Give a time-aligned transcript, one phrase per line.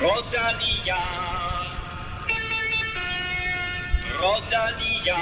[0.00, 0.96] Rodania.
[4.22, 5.16] Rodania.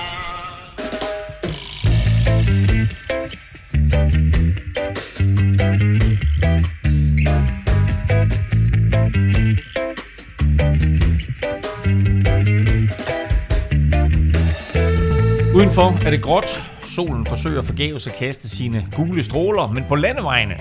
[15.55, 16.71] Udenfor er det gråt.
[16.81, 20.55] Solen forsøger forgæves at kaste sine gule stråler, men på landevejene,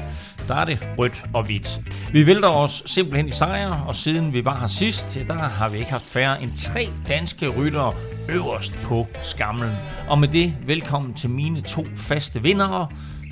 [0.48, 1.82] der er det rødt og hvidt.
[2.14, 5.78] Vi vælter os simpelthen i sejre, og siden vi var her sidst, der har vi
[5.78, 7.94] ikke haft færre end tre danske ryttere
[8.30, 9.72] øverst på skamlen.
[10.10, 12.88] Og med det, velkommen til mine to faste vindere,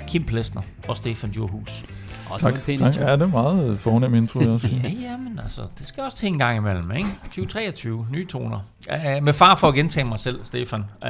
[0.08, 1.82] Kim Plesner og Stefan Djurhus.
[2.30, 2.96] Også tak, pæn tak.
[2.96, 4.74] Ja, det er meget fornem intro, jeg også.
[4.82, 7.08] ja, ja, men altså, det skal også til en gang imellem, ikke?
[7.24, 8.60] 2023, nye toner.
[8.90, 10.84] Uh, med far for at gentage mig selv, Stefan.
[11.02, 11.08] Uh,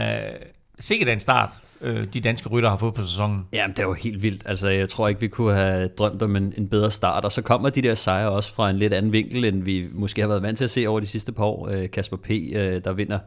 [0.78, 3.46] sikkert en start, øh, de danske rytter har fået på sæsonen.
[3.52, 4.42] Ja, det var helt vildt.
[4.46, 7.24] Altså, jeg tror ikke, vi kunne have drømt om en, en bedre start.
[7.24, 10.20] Og så kommer de der sejre også fra en lidt anden vinkel, end vi måske
[10.20, 11.68] har været vant til at se over de sidste par år.
[11.68, 13.18] Øh, Kasper P., øh, der vinder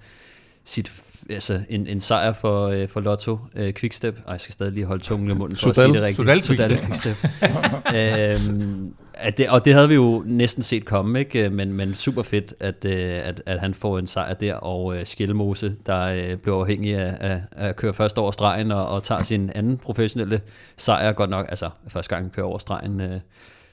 [0.65, 0.89] sit
[1.29, 4.17] altså en, en sejr for, øh, for Lotto øh, Quickstep.
[4.17, 5.97] Ej, jeg skal stadig lige holde tungen i munden for Sudal.
[5.97, 6.45] at sige det rigtigt.
[6.45, 7.15] Sudal Quickstep.
[7.15, 7.51] Sudal
[7.95, 8.51] Quickstep.
[8.55, 11.49] øhm, at det, og det havde vi jo næsten set komme, ikke?
[11.49, 15.05] Men, men super fedt, at, øh, at, at han får en sejr der, og øh,
[15.05, 19.03] Skjelmose, der øh, blev afhængig af, af, af at køre først over stregen, og, og
[19.03, 20.41] tager sin anden professionelle
[20.77, 23.19] sejr, godt nok, altså første gang han kører over stregen, øh,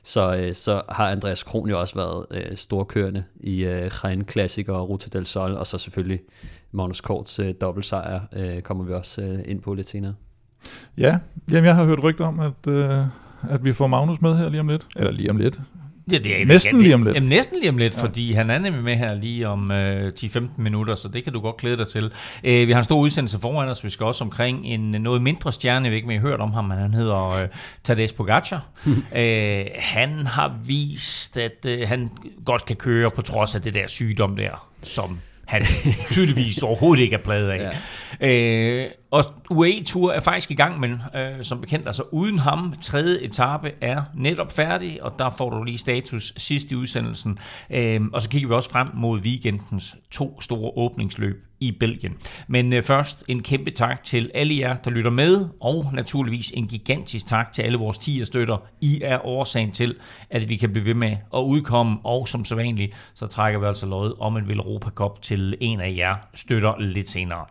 [0.07, 4.69] så, øh, så har Andreas Kron jo også været øh, storkørende i øh, Jaén Classic
[4.69, 6.21] og Ruta del Sol, og så selvfølgelig
[6.77, 10.15] Magnus Korts øh, dobbeltsejr øh, kommer vi også øh, ind på lidt senere.
[10.99, 11.19] Ja,
[11.51, 13.05] jamen jeg har hørt rygter om, at, øh,
[13.51, 14.87] at vi får Magnus med her lige om lidt.
[14.97, 15.61] Eller lige om lidt.
[16.13, 17.15] Ja, det er næsten lige om lidt.
[17.15, 18.03] Jamen, næsten lige om lidt, ja.
[18.03, 21.41] fordi han er nemlig med her lige om øh, 10-15 minutter, så det kan du
[21.41, 22.13] godt glæde dig til.
[22.45, 25.53] Øh, vi har en stor udsendelse foran os, vi skal også omkring en noget mindre
[25.53, 27.49] stjerne, jeg ved ikke, har hørt om ham, men han hedder øh,
[27.85, 28.65] Tadej Pogacar.
[29.17, 32.11] øh, han har vist, at øh, han
[32.45, 35.63] godt kan køre på trods af det der sygdom der, som han
[36.11, 37.71] tydeligvis overhovedet ikke er pladet af.
[38.21, 38.29] Ja.
[38.29, 42.75] Øh, og UAE Tour er faktisk i gang, men øh, som bekendt, altså uden ham,
[42.83, 47.39] tredje etape er netop færdig, og der får du lige status sidst i udsendelsen.
[47.71, 52.13] Øh, og så kigger vi også frem mod weekendens to store åbningsløb i Belgien.
[52.49, 56.67] Men øh, først en kæmpe tak til alle jer, der lytter med, og naturligvis en
[56.67, 58.57] gigantisk tak til alle vores 10 støtter.
[58.81, 59.95] I er årsagen til,
[60.31, 63.67] at vi kan blive ved med at udkomme, og som så vanligt, så trækker vi
[63.67, 67.45] altså lod om en Europa Cup til en af jer støtter lidt senere.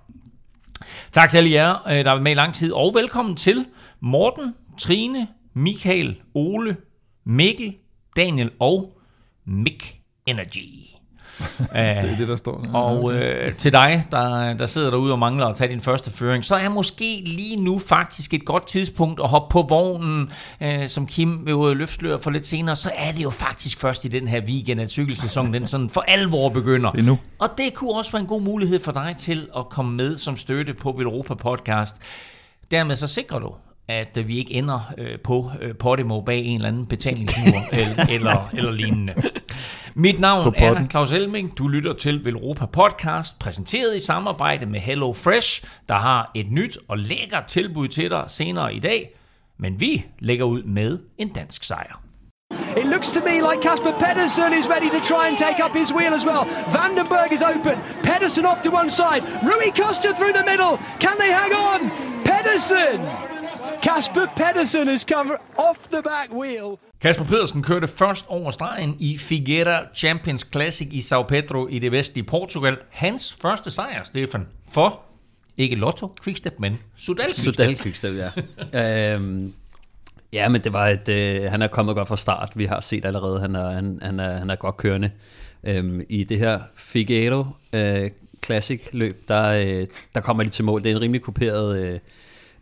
[1.12, 3.66] Tak til alle jer, øh, der har været med i lang tid, og velkommen til
[4.00, 6.78] Morten, Trine, Michael, Ole,
[7.26, 7.76] Mikkel,
[8.16, 8.98] Daniel og
[9.46, 10.95] Mick Energy.
[11.60, 12.66] det er det, der står.
[12.74, 16.46] Og øh, til dig, der, der sidder derude og mangler at tage din første føring,
[16.46, 20.30] så er måske lige nu faktisk et godt tidspunkt at hoppe på vognen,
[20.62, 24.08] øh, som Kim vil løftsløre for lidt senere, så er det jo faktisk først i
[24.08, 26.92] den her weekend, at cykelsæsonen den sådan for alvor begynder.
[26.92, 27.20] Det er nu.
[27.40, 30.38] Og det kunne også være en god mulighed for dig til at komme med som
[30.38, 32.02] støtte på Velropa Podcast.
[32.72, 33.52] Dermed så sikrer du,
[33.88, 38.50] at vi ikke ender øh, på øh, Podimo bag en eller anden betalingsmur eller, eller,
[38.54, 39.14] eller lignende.
[39.98, 41.58] Mit navn er Claus Elming.
[41.58, 46.78] Du lytter til Velropa Podcast, præsenteret i samarbejde med Hello Fresh, der har et nyt
[46.88, 49.16] og lækkert tilbud til dig senere i dag.
[49.60, 52.02] Men vi lægger ud med en dansk sejr.
[52.78, 55.94] It looks to me like Casper Pedersen is ready to try and take up his
[55.94, 56.44] wheel as well.
[56.76, 57.78] Vandenberg is open.
[58.04, 59.22] Pedersen off to one side.
[59.50, 60.74] Rui Costa through the middle.
[61.00, 61.80] Can they hang on?
[62.30, 63.35] Pedersen!
[63.86, 66.78] Kasper Pedersen is come off the back wheel.
[67.02, 71.92] Kasper Pedersen kørte først over stregen i Figueira Champions Classic i São Pedro i det
[71.92, 72.78] vestlige Portugal.
[72.90, 75.02] Hans første sejr, Stefan, for
[75.58, 77.56] ikke Lotto Quickstep, men Sudal Quickstep.
[77.56, 78.30] Sudal Quickstep, ja.
[79.14, 79.54] øhm,
[80.34, 82.52] ja, men det var et, øh, han er kommet godt fra start.
[82.56, 85.12] Vi har set allerede, han er, han, han er, han er godt kørende.
[85.64, 88.12] Øhm, I det her Figueiro øh,
[88.46, 90.84] Classic løb, der, øh, der kommer de til mål.
[90.84, 92.00] Det er en rimelig kuperet øh,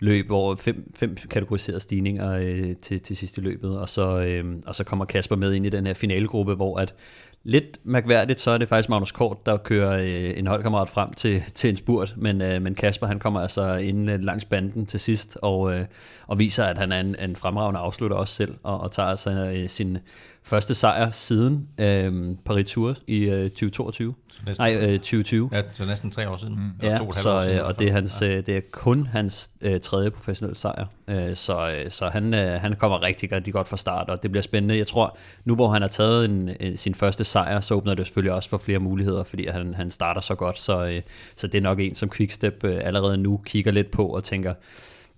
[0.03, 4.75] løb, hvor fem, fem kategoriserede stigninger øh, til, til sidste løbet, og så, øh, og
[4.75, 6.95] så kommer Kasper med ind i den her finalegruppe, hvor at
[7.43, 11.43] lidt mærkværdigt, så er det faktisk Magnus Kort, der kører øh, en holdkammerat frem til,
[11.53, 14.99] til en spurt, men, øh, men Kasper han kommer altså ind øh, langs banden til
[14.99, 15.85] sidst, og, øh,
[16.27, 19.31] og viser, at han er en, en fremragende afslutter også selv, og, og tager altså
[19.55, 19.97] øh, sin
[20.43, 24.13] første sejr siden øh, Paris Tour i øh, 2022.
[24.59, 25.49] Nej, øh, 2020.
[25.51, 26.53] Ja, så næsten tre år siden.
[26.53, 26.87] Mm.
[26.87, 28.27] Ja, to så, år siden, øh, og det er, hans, ja.
[28.27, 30.85] Øh, det er kun hans øh, tredje professionelle sejr.
[31.07, 34.31] Øh, så øh, så han, øh, han kommer rigtig, rigtig godt fra start, og det
[34.31, 34.77] bliver spændende.
[34.77, 38.07] Jeg tror, nu hvor han har taget en, en, sin første sejr, så åbner det
[38.07, 40.59] selvfølgelig også for flere muligheder, fordi han, han starter så godt.
[40.59, 41.01] Så, øh,
[41.35, 44.53] så det er nok en, som Quickstep øh, allerede nu kigger lidt på og tænker,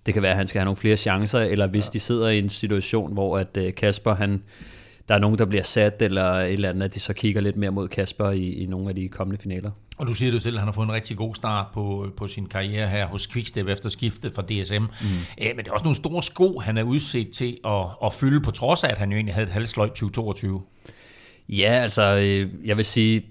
[0.06, 1.90] det kan være, at han skal have nogle flere chancer, eller hvis ja.
[1.92, 4.42] de sidder i en situation, hvor at øh, Kasper han
[5.08, 7.56] der er nogen, der bliver sat, eller et eller andet, at de så kigger lidt
[7.56, 9.70] mere mod Kasper i, i nogle af de kommende finaler.
[9.98, 12.26] Og du siger det selv, at han har fået en rigtig god start på, på
[12.26, 14.74] sin karriere her hos Quickstep efter skiftet fra DSM.
[14.82, 14.88] Mm.
[15.38, 18.40] Æ, men det er også nogle store sko, han er udset til at, at fylde,
[18.40, 20.62] på trods af, at han jo egentlig havde et halvsløjt 2022.
[21.48, 23.22] Ja, altså, øh, jeg vil sige,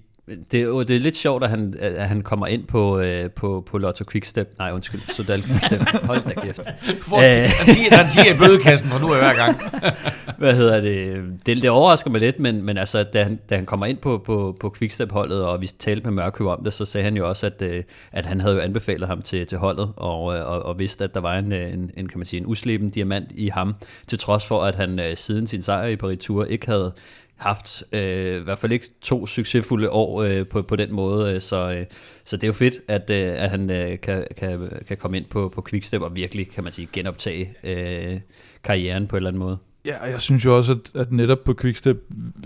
[0.51, 3.63] det, er, det er lidt sjovt, at han, at han kommer ind på, øh, på,
[3.67, 4.53] på Lotto Quickstep.
[4.57, 5.81] Nej, undskyld, Sodal Quickstep.
[6.03, 6.61] Hold da kæft.
[7.01, 9.61] Får en 10 i bødekassen fra nu af hver gang.
[10.37, 11.23] Hvad hedder det?
[11.45, 11.61] det?
[11.61, 14.57] Det overrasker mig lidt, men, men altså, da han, da han kommer ind på, på,
[14.59, 17.61] på Quickstep-holdet, og vi talte med Mørkøv om det, så sagde han jo også, at,
[17.61, 21.03] øh, at han havde jo anbefalet ham til, til holdet, og, øh, og, og vidste,
[21.03, 23.75] at der var en, en, en, kan man sige, en usleben diamant i ham,
[24.07, 26.93] til trods for, at han øh, siden sin sejr i Paris Tour ikke havde
[27.37, 31.41] haft øh, i hvert fald ikke to succesfulde år øh, på, på den måde, øh,
[31.41, 31.85] så, øh,
[32.25, 35.25] så det er jo fedt, at, øh, at han øh, kan, kan, kan komme ind
[35.25, 38.19] på, på Quickstep og virkelig, kan man sige, genoptage øh,
[38.63, 39.57] karrieren på en eller anden måde.
[39.85, 41.97] Ja, jeg synes jo også, at, at netop på Quickstep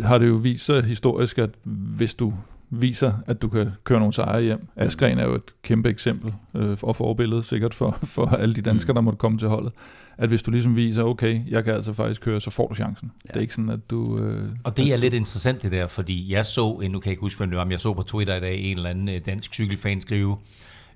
[0.01, 2.33] har det jo vist sig historisk, at hvis du
[2.69, 4.67] viser, at du kan køre nogle sejre hjem.
[4.75, 8.95] Askren er jo et kæmpe eksempel øh, og forbillede sikkert for, for alle de danskere,
[8.95, 9.71] der måtte komme til holdet.
[10.17, 13.11] At hvis du ligesom viser, okay, jeg kan altså faktisk køre, så får du chancen.
[13.25, 13.27] Ja.
[13.27, 14.19] Det er ikke sådan, at du...
[14.19, 17.21] Øh, og det er lidt interessant det der, fordi jeg så, nu kan jeg ikke
[17.21, 19.21] huske, hvem det var, men jeg så på Twitter i dag en eller anden øh,
[19.25, 20.37] dansk cykelfan skrive,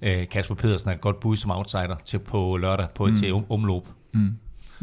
[0.02, 3.16] øh, Kasper Pedersen er et godt bud som outsider til på lørdag på mm.
[3.16, 3.84] til omløb.
[4.14, 4.30] Mm.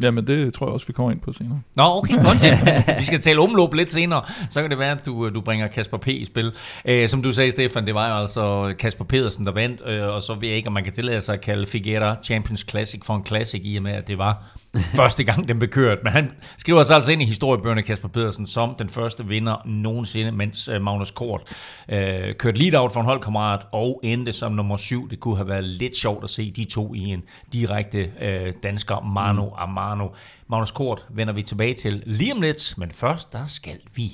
[0.03, 1.61] Jamen, det tror jeg også, vi kommer ind på senere.
[1.75, 2.43] Nå, okay, godt.
[2.43, 2.83] Ja.
[2.99, 4.21] vi skal tale omløb lidt senere.
[4.49, 6.07] Så kan det være, at du, du bringer Kasper P.
[6.07, 6.51] i spil.
[6.85, 9.81] Æ, som du sagde, Stefan, det var jo altså Kasper Pedersen, der vandt.
[9.85, 12.65] Øh, og så ved jeg ikke, om man kan tillade sig at kalde Figuera Champions
[12.69, 14.43] Classic for en classic, i og med, at det var
[14.95, 15.97] første gang, den blev kørt.
[16.03, 20.31] Men han skriver sig altså ind i historiebøgerne Kasper Pedersen som den første vinder nogensinde,
[20.31, 21.41] mens øh, Magnus Kort
[21.89, 25.09] øh, kørte lead-out for en holdkammerat og endte som nummer syv.
[25.09, 27.23] Det kunne have været lidt sjovt at se de to i en
[27.53, 29.51] direkte øh, dansker, Mano mm.
[29.57, 30.07] Amano.
[30.47, 34.11] Magnus Kort vender vi tilbage til lige om lidt, men først der skal vi.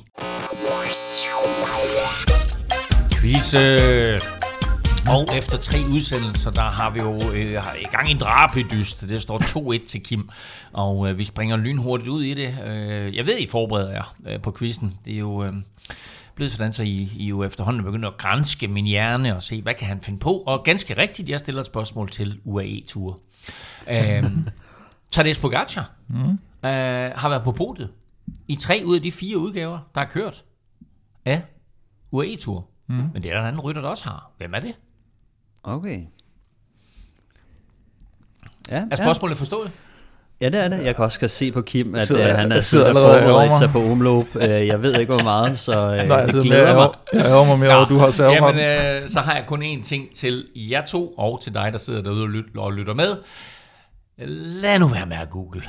[3.22, 4.47] Quizze!
[5.10, 9.02] Og efter tre udsendelser, der har vi jo øh, i gang i en drabedyst.
[9.02, 9.40] Det står
[9.80, 10.30] 2-1 til Kim,
[10.74, 12.58] og øh, vi springer lynhurtigt ud i det.
[12.66, 15.00] Øh, jeg ved, I forbereder jer øh, på quizzen.
[15.06, 15.50] Det er jo øh,
[16.36, 19.74] blevet sådan, så I, I jo efterhånden begynder at grænske min hjerne og se, hvad
[19.74, 20.38] kan han finde på.
[20.38, 23.20] Og ganske rigtigt, jeg stiller et spørgsmål til UAE-tur.
[23.90, 24.24] Øh,
[25.12, 26.30] Tadej Pogacar mm.
[26.70, 27.90] øh, har været på podiet
[28.48, 30.44] i tre ud af de fire udgaver, der er kørt
[31.26, 31.42] af
[32.12, 32.68] UAE-tur.
[32.88, 32.96] Mm.
[33.14, 34.32] Men det er der en anden rytter, der også har.
[34.38, 34.76] Hvem er det?
[35.68, 36.02] Okay.
[38.72, 39.40] Ja, er spørgsmålet ja.
[39.40, 39.72] forstået?
[40.42, 40.84] Ja, det er det.
[40.84, 43.84] Jeg kan også se på Kim, at sidder, uh, han er sidder forberedt sig på
[43.84, 44.36] omløb.
[44.36, 46.90] Uh, jeg ved ikke, hvor meget, så uh, Nej, det altså, glæder mig.
[47.14, 48.60] Jeg er mig mere, at du har serveret.
[48.60, 51.78] Jamen, uh, så har jeg kun én ting til jer to, og til dig, der
[51.78, 53.18] sidder derude og lytter, og lytter med.
[54.62, 55.64] Lad nu være med at google.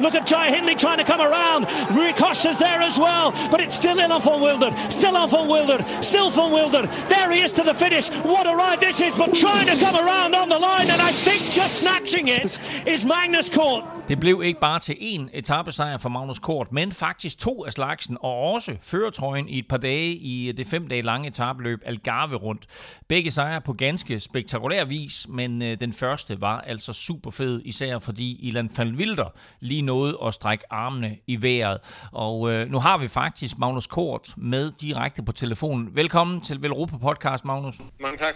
[0.00, 1.66] Look at Jai Hindley trying to come around.
[2.16, 4.74] Costa's there as well, but it's still in off Wildered.
[4.92, 5.84] Still off Wildered.
[6.04, 6.88] Still from Wildered.
[7.08, 8.08] There he is to the finish.
[8.08, 11.12] What a ride this is, but trying to come around on the line, and I
[11.12, 13.84] think just snatching it is Magnus Kort.
[14.08, 18.16] Det blev ikke bare til én etappesejr for Magnus Kort, men faktisk to af slagsen,
[18.20, 22.66] og også føretrøjen i et par dage i det fem dage lange etappeløb Algarve rundt.
[23.08, 27.98] Begge sejre på ganske spektakulær vis, men øh, den første var altså super fed, især
[27.98, 31.78] fordi Ilan van Wilder lige nåede at strække armene i vejret.
[32.12, 35.88] Og øh, nu har vi faktisk Magnus Kort med direkte på telefonen.
[35.92, 37.78] Velkommen til Velropa Podcast, Magnus.
[38.00, 38.34] Mange tak.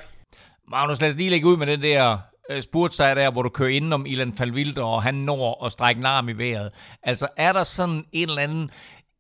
[0.69, 2.19] Magnus, lad os lige lægge ud med den der
[2.51, 5.99] Øh, spurgte sig der, hvor du kører indenom Ilan Falvilder, og han når at strække
[5.99, 6.71] en arm i vejret.
[7.03, 8.71] Altså, er der sådan en eller anden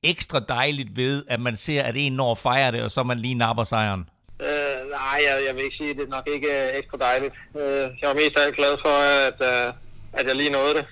[0.02, 3.34] ekstra dejligt ved, at man ser, at en når fejrer det, og så man lige
[3.34, 4.08] napper sejren?
[4.40, 7.34] Øh, nej, jeg, jeg vil ikke sige, at det er nok ikke øh, ekstra dejligt.
[7.60, 8.96] Øh, jeg var mest af glad for,
[9.28, 9.74] at, øh,
[10.18, 10.84] at jeg lige nåede det.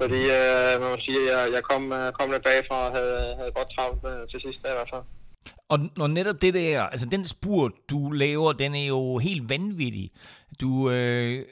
[0.00, 3.34] Fordi øh, man må sige, at jeg, jeg kom, øh, kom lidt bagfra og havde,
[3.38, 5.04] havde godt travlt øh, til sidst i hvert fald.
[5.68, 10.10] Og, og netop det der, altså den spurt, du laver, den er jo helt vanvittig.
[10.60, 11.44] Du øh,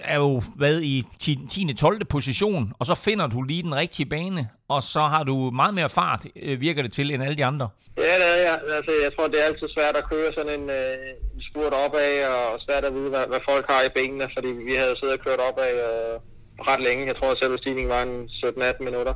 [0.00, 1.38] er jo hvad i 10.
[1.50, 1.74] 10.
[1.74, 2.04] 12.
[2.04, 5.88] position, og så finder du lige den rigtige bane, og så har du meget mere
[5.88, 7.68] fart, øh, virker det til, end alle de andre.
[7.98, 8.58] Ja, det er jeg.
[8.76, 12.10] Altså, jeg tror, det er altid svært at køre sådan en, øh, en spurt opad,
[12.36, 15.24] og svært at vide, hvad, hvad folk har i benene, fordi vi havde siddet og
[15.26, 16.14] kørt opad øh,
[16.68, 17.06] ret længe.
[17.06, 19.14] Jeg tror, at selve stigningen var en 17-18 minutter.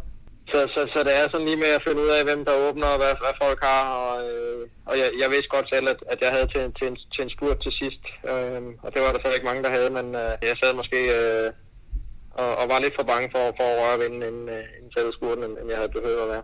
[0.53, 2.89] Så, så, så det er sådan lige med at finde ud af, hvem der åbner,
[2.95, 3.83] og hvad, hvad folk har.
[4.01, 6.97] Og, øh, og jeg, jeg vidste godt selv, at, at jeg havde til, til, en,
[7.15, 8.05] til en spurt til sidst.
[8.31, 11.01] Øh, og det var der så ikke mange, der havde, men øh, jeg sad måske
[11.19, 11.49] øh,
[12.43, 15.13] og, og var lidt for bange for, for at røre vinden inden, øh, inden selve
[15.19, 16.43] spurten, end, end jeg havde behøvet at være.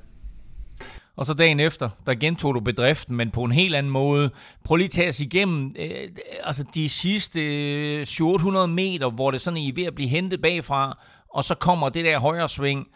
[1.17, 4.31] Og så dagen efter, der gentog du bedriften, men på en helt anden måde.
[4.65, 6.09] Prøv lige at tage os igennem øh,
[6.45, 10.99] altså de sidste øh, 700 meter, hvor det sådan er ved at blive hentet bagfra,
[11.35, 12.87] og så kommer det der højre sving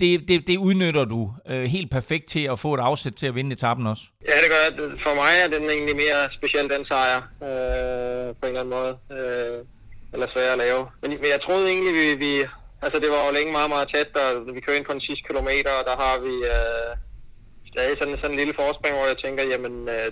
[0.00, 3.34] det, det, det udnytter du øh, helt perfekt til at få et afsæt til at
[3.34, 4.02] vinde etappen også.
[4.28, 5.00] Ja, det gør jeg.
[5.00, 8.92] For mig er den egentlig mere speciel, den sejr, øh, på en eller anden måde.
[9.16, 9.58] Øh,
[10.12, 10.80] eller svær at lave.
[11.02, 12.32] Men, men jeg troede egentlig, vi, vi...
[12.84, 15.24] Altså, det var jo længe meget, meget tæt, og vi kører ind på den sidste
[15.28, 16.90] kilometer, og der har vi øh,
[17.72, 20.08] stadig sådan, sådan en lille forspring, hvor jeg tænker, jamen, øh,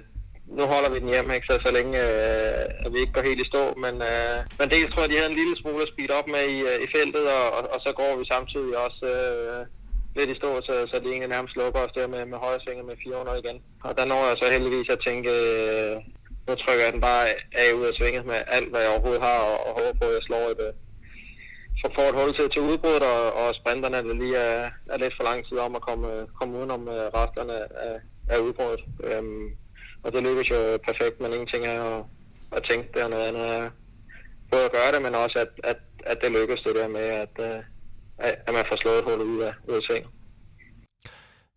[0.59, 1.47] nu holder vi den hjem, ikke?
[1.50, 3.64] Så, så længe øh, at vi ikke går helt i stå.
[3.85, 6.45] Men, øh, men dels tror jeg, de havde en lille smule at speed op med
[6.57, 9.61] i, øh, i feltet, og, og, og, så går vi samtidig også øh,
[10.18, 12.84] lidt i stå, så, så det egentlig nærmest lukker os der med, med højre svinger
[12.84, 13.58] med 400 igen.
[13.87, 15.94] Og der når jeg så heldigvis at tænke, øh,
[16.46, 17.22] nu trykker jeg den bare
[17.62, 20.16] af ud af svinget med alt, hvad jeg overhovedet har, og, og håber på, at
[20.16, 20.72] jeg slår et, øh,
[21.80, 25.16] for får et hul til, til udbruddet, og, og sprinterne der lige er, er lidt
[25.16, 26.08] for lang tid om at komme,
[26.38, 27.56] komme udenom øh, resterne
[27.88, 27.96] af,
[28.32, 28.82] af udbruddet.
[29.08, 29.46] Øhm,
[30.04, 32.04] og det lykkes jo perfekt, men ingenting er at,
[32.56, 33.70] at tænke det noget andet er
[34.50, 35.78] både at gøre det, men også at, at,
[36.10, 37.60] at det lykkes det der med, at, øh,
[38.18, 40.06] at man får slået hullet ud af, ud af ting.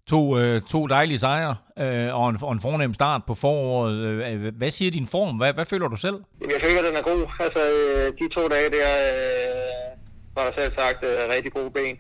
[0.10, 3.98] To, øh, to dejlige sejre øh, og, en, og en fornem start på foråret.
[4.06, 5.38] Øh, hvad siger din form?
[5.38, 6.18] Hvad, hvad føler du selv?
[6.42, 7.22] Jeg føler, at den er god.
[7.46, 9.92] Altså, øh, de to dage der øh,
[10.36, 11.98] var der selv sagt øh, rigtig gode ben.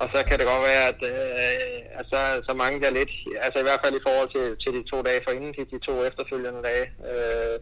[0.00, 3.12] Og så kan det godt være, at, øh, at så, så mange der lidt,
[3.44, 5.94] altså i hvert fald i forhold til, til de to dage forinden, de, de to
[6.08, 7.56] efterfølgende dage, øh,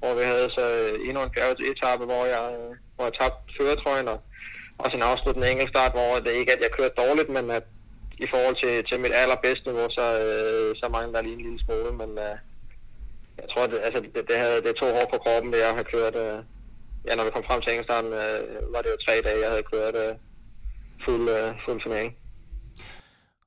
[0.00, 0.64] hvor vi havde så
[1.08, 1.32] endnu en
[1.72, 2.44] etape, hvor jeg,
[2.94, 4.18] hvor jeg tabte føretrøjen, og
[4.82, 7.64] og sin afsluttende enkeltstart, hvor det ikke at jeg kørte dårligt, men at
[8.24, 11.60] i forhold til, til mit allerbedste niveau, så, øh, så mangler der lige en lille
[11.64, 12.36] smule, men øh,
[13.40, 15.86] jeg tror, det, altså, det, det, havde, det tog hårdt på kroppen, det jeg har
[15.94, 16.14] kørt.
[16.24, 16.38] Øh,
[17.06, 18.40] ja, når vi kom frem til enkeltstarten, øh,
[18.74, 20.12] var det jo tre dage, jeg havde kørt øh,
[21.04, 22.10] fuld, øh, fuld turnering.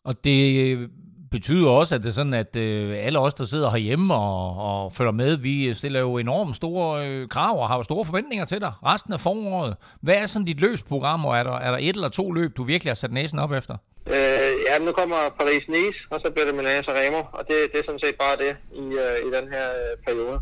[0.03, 0.89] Og det øh,
[1.37, 4.93] betyder også, at det er sådan, at øh, alle os, der sidder herhjemme og, og
[4.97, 8.59] følger med, vi stiller jo enormt store øh, krav og har jo store forventninger til
[8.65, 9.73] dig resten af foråret.
[10.05, 12.63] Hvad er sådan dit løbsprogram, og er der, er der et eller to løb, du
[12.63, 13.75] virkelig har sat næsen op efter?
[14.15, 17.85] Øh, ja, nu kommer Paris-Nice, og så bliver det Milan Remo, og det, det er
[17.89, 18.51] sådan set bare det
[18.83, 20.37] i, øh, i den her øh, periode.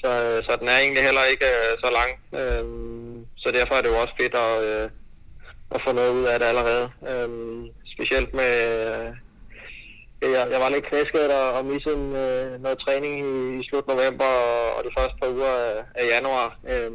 [0.00, 2.10] Så, øh, så den er egentlig heller ikke øh, så lang.
[2.40, 2.64] Øh,
[3.42, 4.86] så derfor er det jo også fedt at, øh,
[5.74, 6.84] at få noget ud af det allerede.
[7.10, 7.28] Øh,
[7.94, 8.52] specielt med...
[8.80, 9.10] Øh,
[10.22, 13.86] jeg, jeg var lidt knæskadet og, og missede en, øh, noget træning i, i slut
[13.92, 16.48] november og, og de første par uger af, af januar.
[16.72, 16.90] Øh,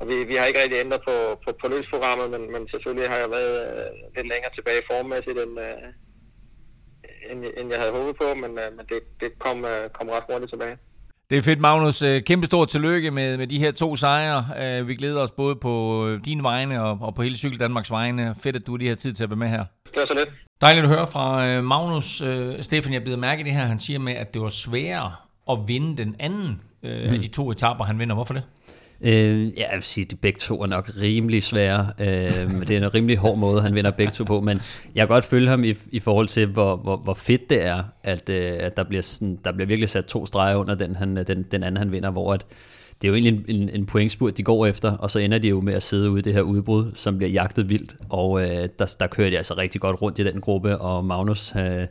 [0.00, 3.18] og vi, vi har ikke rigtig ændret på, på, på løbsprogrammet, men, men selvfølgelig har
[3.22, 5.86] jeg været øh, lidt længere tilbage formmæssigt, end, øh,
[7.30, 10.26] end, end jeg havde håbet på, men, øh, men det, det kom, øh, kom ret
[10.30, 10.76] hurtigt tilbage.
[11.30, 12.02] Det er fedt, Magnus.
[12.02, 14.40] Øh, kæmpe stort tillykke med, med de her to sejre.
[14.62, 15.72] Øh, vi glæder os både på
[16.08, 18.34] øh, dine vegne og, og på hele Cykel Danmarks vegne.
[18.42, 19.64] Fedt, at du lige har tid til at være med her.
[19.84, 20.29] Det var så lidt.
[20.60, 22.22] Dejligt at høre fra Magnus.
[22.60, 23.64] Stefan, jeg bliver mærke i det her.
[23.64, 25.12] Han siger med, at det var sværere
[25.50, 26.88] at vinde den anden mm.
[26.88, 28.14] af de to etaper, han vinder.
[28.14, 28.42] Hvorfor det?
[29.00, 31.92] Øh, ja, jeg vil sige, at de begge to er nok rimelig svære.
[32.00, 32.06] Øh,
[32.60, 34.60] det er en rimelig hård måde, han vinder begge to på, men
[34.94, 37.84] jeg kan godt følge ham i, i forhold til, hvor, hvor, hvor fedt det er,
[38.02, 41.16] at, øh, at der, bliver sådan, der bliver virkelig sat to streger under den, han,
[41.16, 42.46] den, den anden, han vinder, hvor at,
[43.02, 45.48] det er jo egentlig en, en, en pointspurt, de går efter, og så ender de
[45.48, 48.68] jo med at sidde ude i det her udbrud, som bliver jagtet vildt, og øh,
[48.78, 51.86] der, der kører de altså rigtig godt rundt i den gruppe, og Magnus, øh,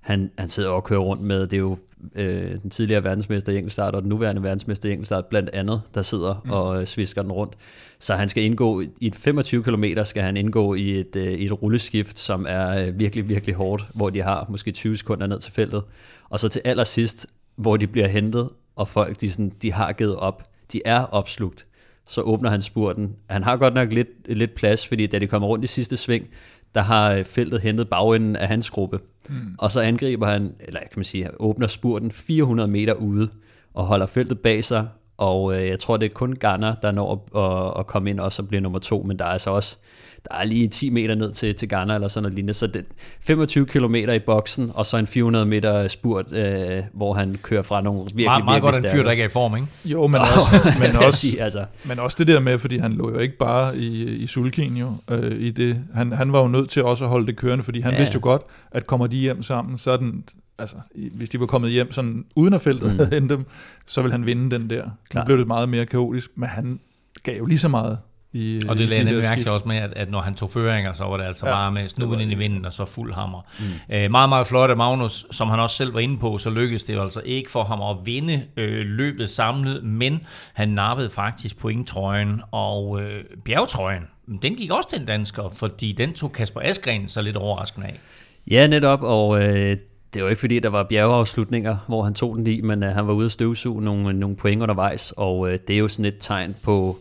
[0.00, 1.78] han, han sidder og kører rundt med, det er jo
[2.14, 6.02] øh, den tidligere verdensmester i enkeltstart og den nuværende verdensmester i enkeltstart blandt andet, der
[6.02, 6.50] sidder mm.
[6.50, 7.54] og øh, svisker den rundt.
[7.98, 11.62] Så han skal indgå i et 25 km skal han indgå i et, øh, et
[11.62, 15.52] rulleskift, som er øh, virkelig, virkelig hårdt, hvor de har måske 20 sekunder ned til
[15.52, 15.82] feltet.
[16.28, 20.16] Og så til allersidst, hvor de bliver hentet, og folk de, sådan, de har givet
[20.16, 20.42] op.
[20.72, 21.66] De er opslugt.
[22.06, 23.16] Så åbner han spurten.
[23.30, 26.26] Han har godt nok lidt, lidt plads, fordi da de kommer rundt i sidste sving,
[26.74, 29.00] der har øh, feltet hentet bagenden af hans gruppe.
[29.28, 29.54] Mm.
[29.58, 33.28] Og så angriber han, eller kan man sige, åbner spurten 400 meter ude,
[33.74, 37.12] og holder feltet bag sig, og øh, jeg tror, det er kun Garner, der når
[37.36, 39.76] at, at komme ind også og blive nummer to, men der er altså også
[40.24, 42.54] der er lige 10 meter ned til, til Ghana eller sådan noget lignende.
[42.54, 42.84] Så det
[43.20, 47.80] 25 km i boksen, og så en 400 meter spurt, øh, hvor han kører fra
[47.80, 49.68] nogle virkelig, meget, meget godt en fyr, der ikke er i form, ikke?
[49.84, 51.64] Jo, men også, men, også, sige, altså.
[51.84, 54.92] men også det der med, fordi han lå jo ikke bare i, i sulkin jo.
[55.10, 55.84] Øh, i det.
[55.94, 57.98] Han, han var jo nødt til også at holde det kørende, fordi han ja.
[57.98, 60.24] vidste jo godt, at kommer de hjem sammen, så er den,
[60.58, 60.76] altså,
[61.12, 62.98] hvis de var kommet hjem sådan uden at feltet mm.
[62.98, 63.46] havde dem,
[63.86, 64.90] så ville han vinde den der.
[65.14, 66.80] Nu blev det meget mere kaotisk, men han
[67.22, 67.98] gav jo lige så meget
[68.32, 70.92] i, og det lagde nemlig mærke til også med, at, at når han tog føringer,
[70.92, 73.40] så var det altså ja, bare med snuden ind i vinden, og så fuld hammer.
[73.58, 73.94] Mm.
[73.94, 76.84] Øh, meget, meget flot af Magnus, som han også selv var inde på, så lykkedes
[76.84, 80.20] det altså ikke for ham at vinde øh, løbet samlet, men
[80.52, 84.02] han nappede faktisk pointtrøjen, og øh, bjergtrøjen,
[84.42, 87.98] den gik også til en dansker, fordi den tog Kasper Askren så lidt overraskende af.
[88.50, 89.76] Ja, netop, og øh,
[90.14, 93.06] det var ikke fordi, der var bjergeafslutninger, hvor han tog den i, men øh, han
[93.06, 96.04] var ude at støvsuge nogle, øh, nogle point undervejs, og øh, det er jo sådan
[96.04, 96.98] et tegn på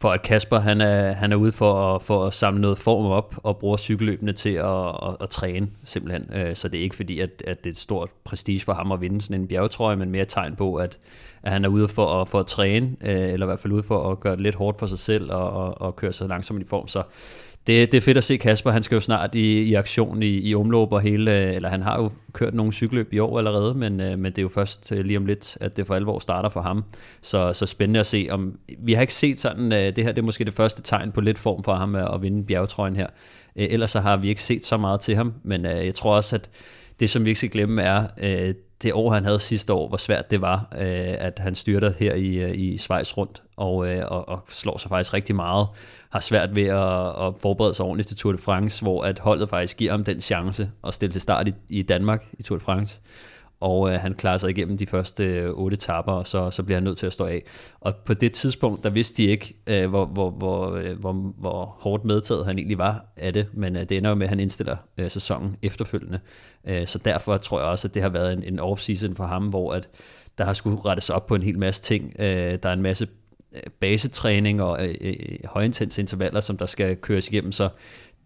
[0.00, 3.06] for at Kasper han er, han er ude for at, for at samle noget form
[3.06, 6.30] op og bruger cykelløbene til at, at, at træne simpelthen.
[6.34, 8.92] Øh, så det er ikke fordi, at, at det er et stort prestige for ham
[8.92, 10.98] at vinde sådan en bjergetrøje, men mere et tegn på, at,
[11.42, 13.82] at han er ude for at, for at træne, øh, eller i hvert fald ude
[13.82, 16.62] for at gøre det lidt hårdt for sig selv og, og, og køre sig langsomt
[16.62, 16.88] i form.
[16.88, 17.02] Så
[17.70, 20.48] det, det er fedt at se Kasper, han skal jo snart i, i aktion i,
[20.48, 24.00] i omløb og hele, eller han har jo kørt nogle cykelløb i år allerede, men,
[24.00, 26.48] øh, men det er jo først øh, lige om lidt, at det for alvor starter
[26.48, 26.84] for ham.
[27.22, 30.18] Så, så spændende at se, om vi har ikke set sådan, øh, det her det
[30.18, 33.06] er måske det første tegn på lidt form for ham at, at vinde bjergetrøjen her.
[33.56, 36.16] Øh, ellers så har vi ikke set så meget til ham, men øh, jeg tror
[36.16, 36.50] også, at
[37.00, 39.96] det som vi ikke skal glemme er, øh, det år, han havde sidste år, hvor
[39.96, 44.04] svært det var, øh, at han styrter her i, øh, i Schweiz rundt, og, øh,
[44.08, 45.68] og, og slår sig faktisk rigtig meget.
[46.12, 49.48] Har svært ved at, at forberede sig ordentligt til Tour de France, hvor at holdet
[49.48, 52.64] faktisk giver ham den chance at stille til start i, i Danmark i Tour de
[52.64, 53.00] France
[53.60, 56.76] og øh, han klarer sig igennem de første øh, otte tapper, og så, så bliver
[56.76, 57.42] han nødt til at stå af.
[57.80, 61.76] Og på det tidspunkt, der vidste de ikke, øh, hvor, hvor, hvor, øh, hvor, hvor
[61.80, 64.40] hårdt medtaget han egentlig var af det, men øh, det ender jo med, at han
[64.40, 66.20] indstiller øh, sæsonen efterfølgende.
[66.64, 69.46] Øh, så derfor tror jeg også, at det har været en, en off-season for ham,
[69.46, 69.88] hvor at
[70.38, 72.14] der har skulle rettes op på en hel masse ting.
[72.18, 73.08] Øh, der er en masse
[73.52, 75.14] øh, basetræning og øh, øh,
[75.44, 77.68] højintense intervaller, som der skal køres igennem, så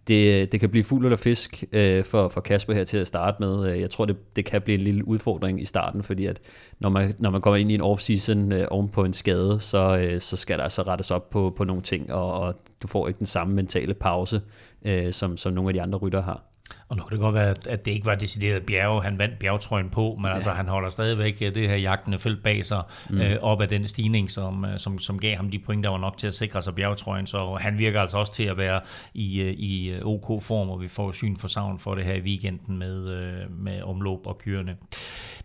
[0.08, 3.36] det, det kan blive fuld eller fisk øh, for, for Kasper her til at starte
[3.40, 3.72] med.
[3.72, 6.40] Øh, jeg tror, det, det kan blive en lille udfordring i starten, fordi at
[6.80, 9.98] når man, når man kommer ind i en off-season øh, oven på en skade, så,
[9.98, 13.08] øh, så skal der altså rettes op på, på nogle ting, og, og du får
[13.08, 14.40] ikke den samme mentale pause,
[14.84, 16.53] øh, som, som nogle af de andre rytter har.
[16.88, 19.90] Og nu kan det godt være, at det ikke var decideret bjerge, han vandt bjergetrøjen
[19.90, 20.34] på, men ja.
[20.34, 23.20] altså han holder stadigvæk øh, det her jagtende felt bag sig, mm.
[23.20, 25.98] øh, op af den stigning, som, øh, som, som gav ham de point, der var
[25.98, 28.80] nok til at sikre sig bjergetrøjen, så han virker altså også til at være
[29.14, 32.20] i, øh, i OK form, og vi får syn for savn for det her i
[32.20, 33.06] weekenden med,
[33.48, 34.76] med omlåb og kyrene.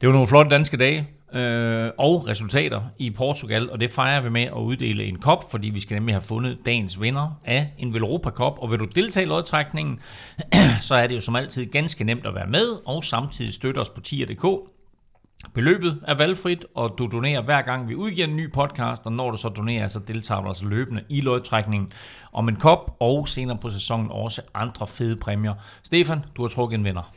[0.01, 4.29] Det var nogle flotte danske dage, øh, og resultater i Portugal, og det fejrer vi
[4.29, 7.93] med at uddele en kop, fordi vi skal nemlig have fundet dagens vinder af en
[7.93, 9.99] Velropa Cup, og vil du deltage i lodtrækningen,
[10.87, 13.89] så er det jo som altid ganske nemt at være med, og samtidig støtte os
[13.89, 14.69] på tier.dk.
[15.53, 19.31] Beløbet er valgfrit, og du donerer hver gang vi udgiver en ny podcast, og når
[19.31, 21.91] du så donerer, så deltager du altså løbende i lodtrækningen
[22.33, 25.53] om en kop, og senere på sæsonen også andre fede præmier.
[25.83, 27.11] Stefan, du har trukket en vinder.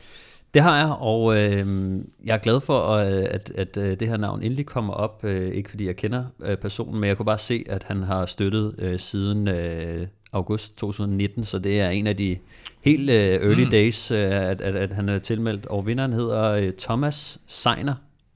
[0.53, 4.17] Det har jeg, og øh, jeg er glad for, at, at, at øh, det her
[4.17, 5.23] navn endelig kommer op.
[5.23, 8.25] Øh, ikke fordi jeg kender øh, personen, men jeg kunne bare se, at han har
[8.25, 12.37] støttet øh, siden øh, august 2019, så det er en af de
[12.81, 13.69] helt øh, early mm.
[13.69, 15.65] days, øh, at, at, at han er tilmeldt.
[15.65, 17.95] Og vinderen hedder øh, Thomas Seiner.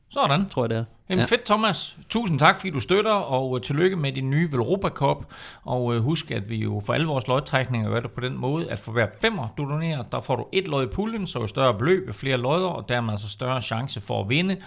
[0.09, 0.49] Sådan.
[0.49, 0.83] Tror jeg, det er.
[1.09, 1.25] Jamen ja.
[1.25, 1.97] fedt, Thomas.
[2.09, 5.25] Tusind tak, fordi du støtter, og uh, tillykke med din nye Velropa Cup.
[5.63, 8.71] Og uh, husk, at vi jo for alle vores lodtrækninger gør det på den måde,
[8.71, 11.47] at for hver femmer, du donerer, der får du et lod i puljen, så jo
[11.47, 14.57] større beløb, flere lodder, og dermed altså større chance for at vinde.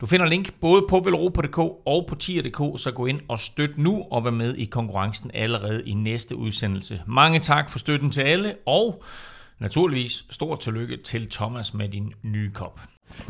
[0.00, 4.04] Du finder link både på velropa.dk og på tier.dk, så gå ind og støt nu
[4.10, 7.02] og vær med i konkurrencen allerede i næste udsendelse.
[7.06, 9.02] Mange tak for støtten til alle, og
[9.58, 12.80] naturligvis stort tillykke til Thomas med din nye kop.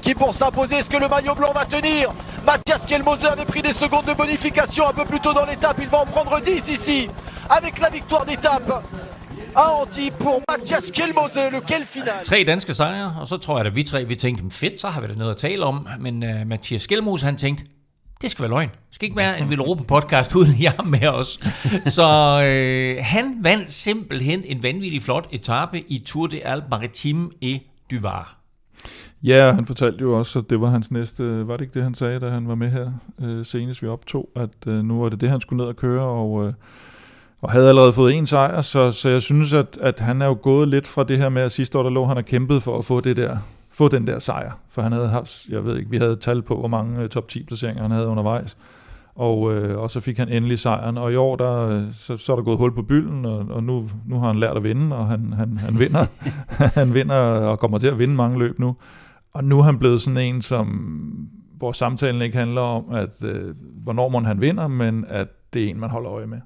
[0.02, 2.12] Qui pour s'imposer, est-ce que le maillot blanc va tenir
[2.46, 5.88] Mathias Kelmose avait pris des secondes de bonification un peu plus tôt dans l'étape, il
[5.88, 7.08] va en prendre 10 ici,
[7.48, 8.82] avec la victoire d'étape.
[9.54, 13.76] À Anti pour Mathias Kelmose, lequel final Tre danske sejre, og så tror jeg, at
[13.76, 15.88] vi tre vi tænkte, fedt, så har vi da noget at tale om.
[15.98, 17.64] Men uh, Mathias Kelmose, han tænkte,
[18.22, 18.68] det skal være løgn.
[18.68, 21.38] Det skal ikke være en Villeuropa podcast uden jer med os.
[21.96, 27.62] Så øh, han vandt simpelthen en vanvittig flot etape i Tour de Alpes Maritime et
[27.90, 28.00] du
[29.22, 31.94] Ja, han fortalte jo også, at det var hans næste, var det ikke det, han
[31.94, 32.92] sagde, da han var med her?
[33.22, 36.02] Øh, senest vi optog, at øh, nu var det det, han skulle ned og køre,
[36.02, 36.52] og, øh,
[37.42, 40.38] og havde allerede fået en sejr, så, så jeg synes, at, at han er jo
[40.42, 42.78] gået lidt fra det her med, at sidste år, der lå han og kæmpet for
[42.78, 43.36] at få det der,
[43.70, 46.58] få den der sejr, for han havde haft, jeg ved ikke, vi havde tal på,
[46.58, 48.56] hvor mange øh, top 10 placeringer han havde undervejs,
[49.14, 52.32] og, øh, og så fik han endelig sejren, og i år der, øh, så, så
[52.32, 54.96] er der gået hul på bylden, og, og nu, nu har han lært at vinde,
[54.96, 56.06] og han, han, han vinder,
[56.80, 58.76] han vinder og kommer til at vinde mange løb nu.
[59.32, 60.66] Og nu er han blevet sådan en, som
[61.56, 65.70] hvor samtalen ikke handler om, at øh, hvornår man han vinder, men at det er
[65.70, 66.38] en, man holder øje med.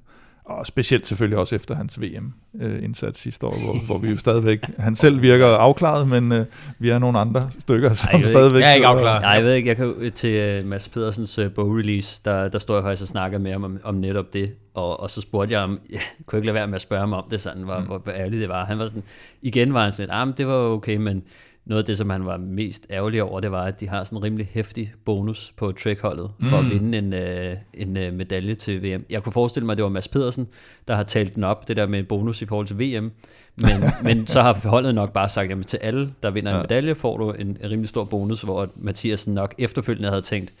[0.45, 4.95] Og specielt selvfølgelig også efter hans VM-indsats sidste år, hvor, hvor vi jo stadigvæk, han
[4.95, 6.45] selv virker afklaret, men øh,
[6.79, 8.61] vi er nogle andre stykker, som Ej, stadigvæk...
[8.61, 9.21] Jeg er ikke afklaret.
[9.21, 12.75] Nej, jeg ved ikke, jeg kan til uh, Mads Pedersens uh, bog-release, der, der står
[12.75, 15.61] jeg faktisk og snakker med ham om, om netop det, og, og så spurgte jeg
[15.61, 17.85] ham, jeg kunne ikke lade være med at spørge ham om det, sådan, hvor, mm.
[17.85, 18.65] hvor, ærligt det var.
[18.65, 19.03] Han var sådan,
[19.41, 21.23] igen var han sådan, ah, men det var okay, men
[21.65, 24.17] noget af det, som han var mest ærgerlig over, det var, at de har sådan
[24.17, 26.65] en rimelig hæftig bonus på trackholdet for mm.
[26.65, 29.05] at vinde en, øh, en øh, medalje til VM.
[29.09, 30.47] Jeg kunne forestille mig, at det var Mads Pedersen,
[30.87, 33.11] der har talt den op, det der med bonus i forhold til VM.
[33.55, 33.71] Men,
[34.03, 37.17] men så har holdet nok bare sagt, at til alle, der vinder en medalje, får
[37.17, 40.53] du en, en rimelig stor bonus, hvor Mathiasen nok efterfølgende havde tænkt,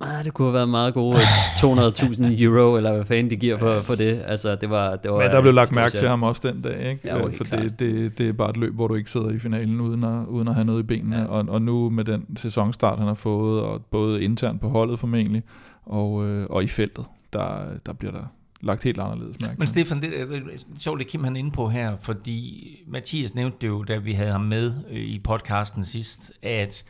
[0.00, 3.80] Ah, det kunne have været meget gode 200.000 euro, eller hvad fanden de giver for,
[3.80, 4.22] for det.
[4.26, 6.90] Altså, det var, det var Men der blev lagt mærke til ham også den dag,
[6.90, 7.00] ikke?
[7.08, 9.30] Ja, jo, Øh, For det, det, det er bare et løb, hvor du ikke sidder
[9.30, 11.16] i finalen uden at, uden at have noget i benene.
[11.16, 11.24] Ja.
[11.24, 15.42] Og, og nu med den sæsonstart, han har fået, og både internt på holdet formentlig,
[15.86, 18.24] og, øh, og i feltet, der, der bliver der
[18.60, 19.66] lagt helt anderledes mærke Men.
[19.66, 20.26] Stefan, det er
[20.78, 24.12] sjovt, det Kim han er inde på her, fordi Mathias nævnte det jo, da vi
[24.12, 26.84] havde ham med øh, i podcasten sidst, at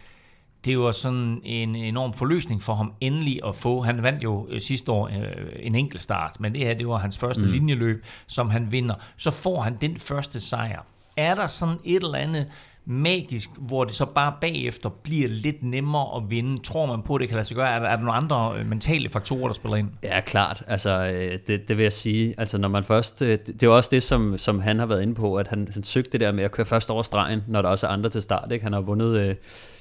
[0.66, 3.80] det var sådan en enorm forløsning for ham endelig at få.
[3.80, 5.12] Han vandt jo øh, sidste år øh,
[5.60, 7.50] en enkelt start, men det her, det var hans første mm.
[7.50, 8.94] linjeløb, som han vinder.
[9.16, 10.86] Så får han den første sejr.
[11.16, 12.46] Er der sådan et eller andet
[12.84, 16.62] magisk, hvor det så bare bagefter bliver lidt nemmere at vinde?
[16.62, 17.68] Tror man på, at det kan lade sig gøre?
[17.68, 19.88] Er der, er der nogle andre øh, mentale faktorer, der spiller ind?
[20.02, 20.62] Ja, klart.
[20.66, 21.06] Altså,
[21.46, 22.34] det, det vil jeg sige.
[22.38, 23.20] Altså, når man først...
[23.20, 26.12] Det er også det, som, som han har været inde på, at han, han søgte
[26.12, 28.52] det der med at køre først over stregen, når der også er andre til start.
[28.52, 28.62] Ikke?
[28.62, 29.28] Han har vundet...
[29.28, 29.34] øh,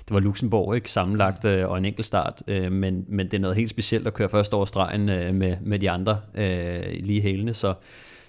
[0.08, 0.91] det var Luxembourg, ikke?
[0.91, 2.44] Sammenlagt øh, og en enkelt start.
[2.48, 5.58] øh, Men, men det er noget helt specielt at køre først over stregen øh, med,
[5.62, 7.54] med de andre øh, lige hælene.
[7.54, 7.74] Så,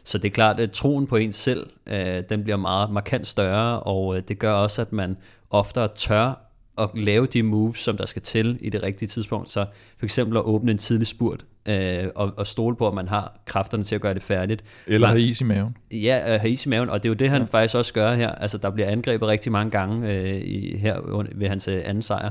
[0.05, 3.81] så det er klart, at troen på ens selv, øh, den bliver meget markant større,
[3.81, 5.17] og øh, det gør også, at man
[5.51, 6.43] oftere tør
[6.79, 9.51] at lave de moves, som der skal til i det rigtige tidspunkt.
[9.51, 9.67] Så
[9.99, 13.40] for eksempel at åbne en tidlig spurt, øh, og, og stole på, at man har
[13.44, 14.64] kræfterne til at gøre det færdigt.
[14.87, 15.76] Eller have is i maven.
[15.92, 17.48] Ja, øh, have is i maven, og det er jo det, han ja.
[17.50, 18.31] faktisk også gør her.
[18.31, 22.31] Altså, der bliver angrebet rigtig mange gange øh, i, her ved hans øh, anden sejr,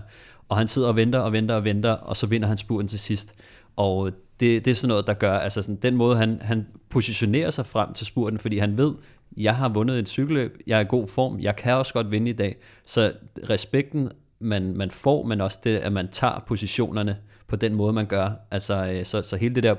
[0.50, 3.00] og han sidder og venter og venter og venter, og så vinder han spurten til
[3.00, 3.34] sidst.
[3.76, 7.50] Og det, det er sådan noget, der gør, altså sådan, den måde, han, han positionerer
[7.50, 8.93] sig frem til spurten, fordi han ved,
[9.38, 12.30] jeg har vundet et cykelløb, jeg er i god form, jeg kan også godt vinde
[12.30, 12.56] i dag.
[12.86, 13.13] Så
[13.50, 17.17] respekten, man, man får, men også det, at man tager positionerne
[17.48, 18.30] på den måde, man gør.
[18.52, 19.76] Altså, øh, så, så hele det der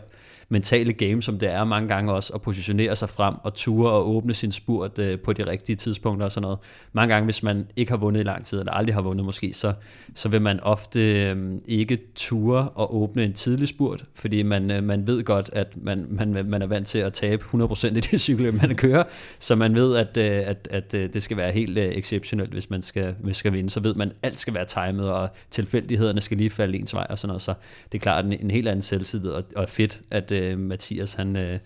[0.49, 4.09] mentale game, som det er mange gange også, at positionere sig frem og ture og
[4.09, 6.59] åbne sin spurt øh, på de rigtige tidspunkter og sådan noget.
[6.93, 9.53] Mange gange, hvis man ikke har vundet i lang tid, eller aldrig har vundet måske,
[9.55, 9.75] så,
[10.15, 14.85] så vil man ofte øh, ikke ture og åbne en tidlig spurt, fordi man, øh,
[14.85, 18.21] man ved godt, at man, man, man er vant til at tabe 100% i det
[18.21, 19.05] cykelløb, man kører,
[19.39, 22.71] så man ved, at, øh, at, at øh, det skal være helt øh, exceptionelt, hvis
[22.71, 23.71] man skal, hvis man skal vinde.
[23.71, 27.07] Så ved man, at alt skal være timet, og tilfældighederne skal lige falde ens vej
[27.11, 27.43] og sådan noget.
[27.43, 27.55] Så
[27.93, 31.37] det er klart en, en helt anden selvtillid, og, og fedt, at øh, Mathias han,
[31.37, 31.59] øh,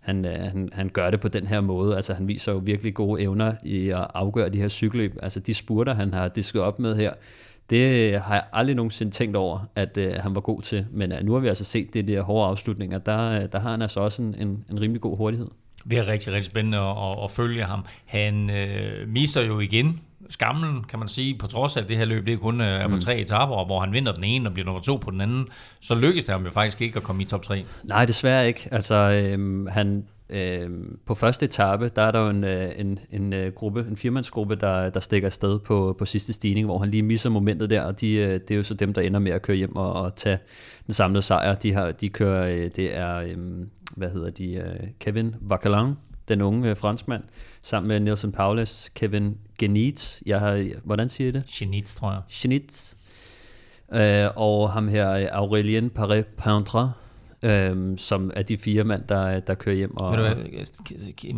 [0.00, 1.96] han, øh, han, han gør det på den her måde.
[1.96, 5.16] Altså han viser jo virkelig gode evner i at afgøre de her cykelløb.
[5.22, 7.12] Altså de spurter, han har disket op med her,
[7.70, 10.86] det øh, har jeg aldrig nogensinde tænkt over, at øh, han var god til.
[10.90, 12.98] Men øh, nu har vi altså set det der hårde afslutninger.
[12.98, 15.46] Der, øh, der har han altså også en, en, en rimelig god hurtighed.
[15.90, 17.84] Det er rigtig, rigtig spændende at, at, at følge ham.
[18.04, 22.04] Han øh, misser jo igen skamlen, kan man sige, på trods af at det her
[22.04, 24.52] løb, det er kun øh, er på tre etaper, hvor han vinder den ene og
[24.52, 25.46] bliver nummer to på den anden,
[25.80, 27.64] så lykkes det ham jo faktisk ikke at komme i top 3.
[27.84, 28.68] Nej, desværre ikke.
[28.72, 33.32] Altså, øhm, han, øhm, på første etape, der er der jo en, øh, en, en
[33.32, 37.02] øh, gruppe, en firmandsgruppe, der, der stikker afsted på, på sidste stigning, hvor han lige
[37.02, 39.56] misser momentet der, og de, det er jo så dem, der ender med at køre
[39.56, 40.38] hjem og, og tage
[40.86, 41.54] den samlede sejr.
[41.54, 45.94] De, har, de kører, det er, øhm, hvad hedder de, Kevin Vacalin,
[46.28, 47.22] den unge øh, franskmand,
[47.62, 51.46] sammen med Nelson Paulus, Kevin Genitz, jeg har, hvordan siger jeg det?
[51.46, 52.20] Genit, tror jeg.
[52.28, 52.94] Schnitz,
[53.94, 56.88] øh, og ham her Aurelien Paré-Pindre,
[57.44, 59.96] øh, som er de fire mand, der, der kører hjem.
[59.96, 60.36] Og, Ved du hvad,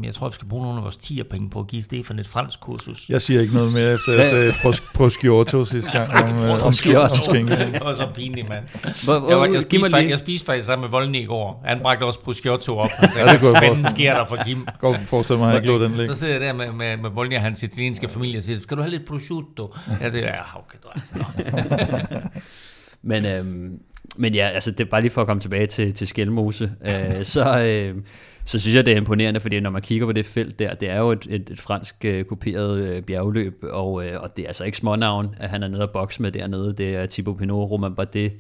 [0.05, 2.27] jeg tror, vi skal bruge nogle af vores 10 penge på at give Stefan et
[2.27, 3.09] fransk kursus.
[3.09, 6.11] Jeg siger ikke noget mere, efter jeg sagde pros- prosciutto sidste gang.
[6.15, 6.99] Om, øh, om, skinke.
[6.99, 8.65] det var så pinligt, mand.
[8.85, 11.63] Jeg, var, jeg, spiste faktisk, lige- jeg spiste faktisk sammen med Volny i går.
[11.67, 12.89] Han bragte også prosciutto op.
[12.91, 14.67] Han sagde, Ja, hvad fanden sker der for Kim?
[14.81, 16.15] Godt forestille mig, at jeg ikke lå den Så ligge.
[16.15, 18.83] sidder jeg der med, med, med Volny og hans italienske familie og siger, skal du
[18.83, 19.75] have lidt prosciutto?
[20.03, 22.31] Jeg siger, ja, okay, du er altså.
[23.03, 23.71] Men, øhm,
[24.17, 27.25] men ja, altså det er bare lige for at komme tilbage til, til Skelmose, øh,
[27.25, 28.03] så, øh,
[28.45, 30.91] så synes jeg, det er imponerende, fordi når man kigger på det felt der, det
[30.91, 34.47] er jo et, et, et fransk øh, kopieret øh, bjergløb, og, øh, og det er
[34.47, 36.73] altså ikke smånavn, at han er nede og bokse med dernede.
[36.73, 38.33] Det er Thibaut Pinot, Romain Bardet,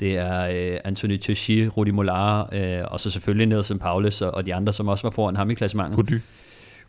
[0.00, 4.46] det er øh, Anthony Teixeira, Rudi Mollard, øh, og så selvfølgelig Nelson Paulus og, og
[4.46, 5.96] de andre, som også var foran ham i klassementet.
[5.96, 6.20] Gody.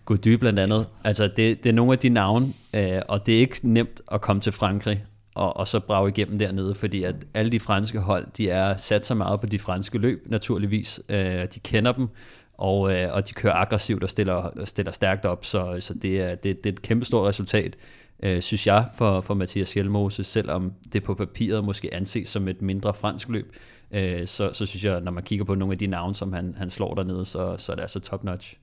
[0.05, 0.87] Gody blandt andet.
[1.03, 4.21] Altså, det, det er nogle af de navne, øh, og det er ikke nemt at
[4.21, 5.03] komme til Frankrig
[5.39, 9.05] og, og så brage igennem dernede, fordi at alle de franske hold, de er sat
[9.05, 11.01] så meget på de franske løb, naturligvis.
[11.09, 12.07] Øh, de kender dem,
[12.53, 16.35] og, øh, og de kører aggressivt og stiller, stiller stærkt op, så, så det, er,
[16.35, 17.75] det, det er et kæmpestort resultat,
[18.23, 22.61] øh, synes jeg, for, for Mathias Hjelmose, selvom det på papiret måske anses som et
[22.61, 23.55] mindre fransk løb,
[23.91, 26.55] øh, så, så synes jeg, når man kigger på nogle af de navne, som han,
[26.57, 28.55] han slår dernede, så, så det er det altså top notch.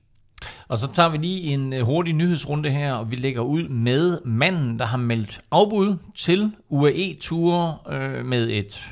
[0.67, 4.21] Og så tager vi lige en øh, hurtig nyhedsrunde her, og vi lægger ud med
[4.25, 8.85] manden, der har meldt afbud til UAE-ture øh, med et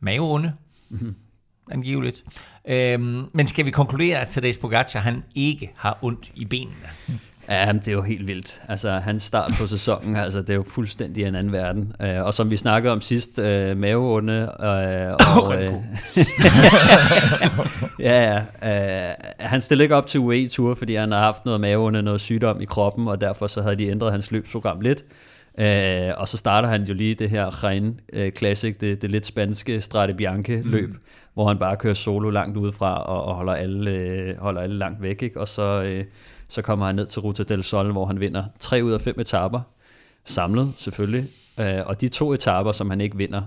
[0.00, 0.52] maveonde,
[0.88, 1.14] mm-hmm.
[1.70, 2.24] angiveligt.
[2.68, 6.74] Øhm, men skal vi konkludere, at Tadej Pogacar han ikke har ondt i benene?
[7.48, 8.62] Ja, det er jo helt vildt.
[8.68, 11.92] Altså, hans start på sæsonen, altså, det er jo fuldstændig en anden verden.
[12.00, 15.48] Uh, og som vi snakkede om sidst, uh, maveonde uh, og...
[15.48, 15.84] Uh,
[18.06, 19.08] ja, ja.
[19.08, 22.20] Uh, han stillede ikke op til UAE Tour, fordi han har haft noget maveonde, noget
[22.20, 25.04] sygdom i kroppen, og derfor så havde de ændret hans løbsprogram lidt.
[25.58, 29.26] Uh, og så starter han jo lige det her Rein uh, Classic, det, det lidt
[29.26, 30.96] spanske Strade Bianche løb, mm.
[31.34, 35.02] hvor han bare kører solo langt udefra og, og holder, alle, uh, holder alle langt
[35.02, 35.22] væk.
[35.22, 35.40] Ikke?
[35.40, 35.96] Og så...
[35.98, 36.04] Uh,
[36.48, 39.20] så kommer han ned til Ruta del Sol, hvor han vinder tre ud af fem
[39.20, 39.60] etaper,
[40.24, 41.28] samlet selvfølgelig.
[41.60, 43.42] Øh, og de to etaper, som han ikke vinder,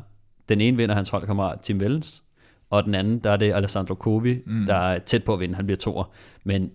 [0.49, 2.23] den ene vinder hans holdkammerat Tim Wellens,
[2.69, 4.65] og den anden, der er det Alessandro Covi, mm.
[4.65, 6.03] der er tæt på at vinde, han bliver toer.
[6.43, 6.71] Men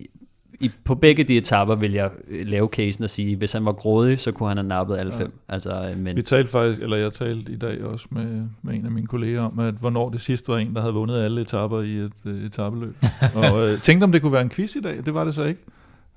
[0.60, 3.72] i, på begge de etapper vil jeg øh, lave casen og sige, hvis han var
[3.72, 5.20] grådig, så kunne han have nappet alle ja.
[5.20, 5.32] fem.
[5.48, 6.16] Altså, øh, men...
[6.16, 9.42] Vi talte faktisk, eller jeg talte i dag også med, med en af mine kolleger
[9.42, 12.32] om, at hvornår det sidste var en, der havde vundet alle etapper i et uh,
[12.32, 12.96] etabeløb.
[13.34, 15.44] og uh, tænkte om det kunne være en quiz i dag, det var det så
[15.44, 15.60] ikke.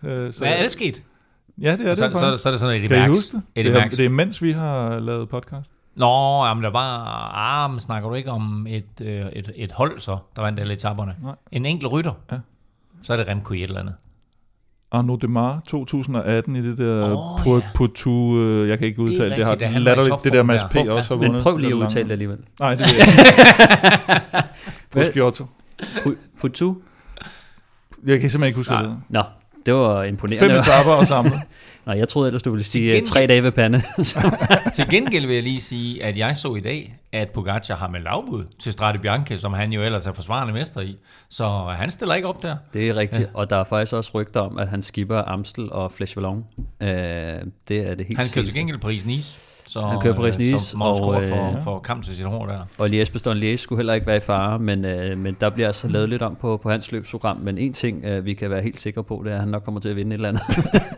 [0.03, 1.03] Øh, så, Hvad er det sket?
[1.61, 3.37] Ja, det er det så, så, så, så er det sådan et Kan I huske
[3.37, 3.65] det?
[3.65, 5.71] Det er, det er mens vi har lavet podcast.
[5.95, 7.05] Nå, jamen der var...
[7.35, 10.73] Ah, men snakker du ikke om et, øh, et, et hold så, der vandt alle
[10.73, 11.15] etaperne?
[11.23, 11.35] Nej.
[11.51, 12.13] En enkelt rytter?
[12.31, 12.37] Ja.
[13.01, 13.95] Så er det Remco i et eller andet.
[14.91, 17.69] Arnaud Demar 2018 i det der oh, ja.
[17.75, 20.73] Potu, øh, jeg kan ikke udtale det, det har det latterligt, det der Mads P.
[20.73, 20.91] Der.
[20.91, 21.33] også har vundet.
[21.33, 22.37] Men prøv lige at udtale det alligevel.
[22.59, 22.95] Nej, det vil
[25.15, 26.17] jeg ikke.
[26.41, 26.75] Potu?
[28.05, 28.97] Jeg kan simpelthen ikke huske det.
[29.09, 29.23] Nå,
[29.67, 30.49] det var imponerende.
[30.49, 31.41] Fem etapper og samlet.
[31.85, 33.05] Nej, jeg troede ellers, du ville sige gengæld...
[33.05, 33.81] tre dage ved pande.
[34.75, 37.99] til gengæld vil jeg lige sige, at jeg så i dag, at Pogacar har med
[37.99, 40.95] lavbud til Strade Bianche, som han jo ellers er forsvarende mester i.
[41.29, 42.55] Så han stiller ikke op der.
[42.73, 43.39] Det er rigtigt, ja.
[43.39, 46.45] og der er faktisk også rygter om, at han skipper Amstel og Flesh Vallon.
[46.81, 49.56] Øh, det er det helt Han kan til gengæld Paris-Nice.
[49.77, 52.59] Så, han kører paris nice så og, for, øh, for kamp til sit hår der.
[52.79, 55.67] Og Lies Bastogne Lies skulle heller ikke være i fare, men, øh, men der bliver
[55.67, 57.37] altså lavet lidt om på, på hans løbsprogram.
[57.37, 59.63] Men en ting, øh, vi kan være helt sikre på, det er, at han nok
[59.63, 60.41] kommer til at vinde et eller andet.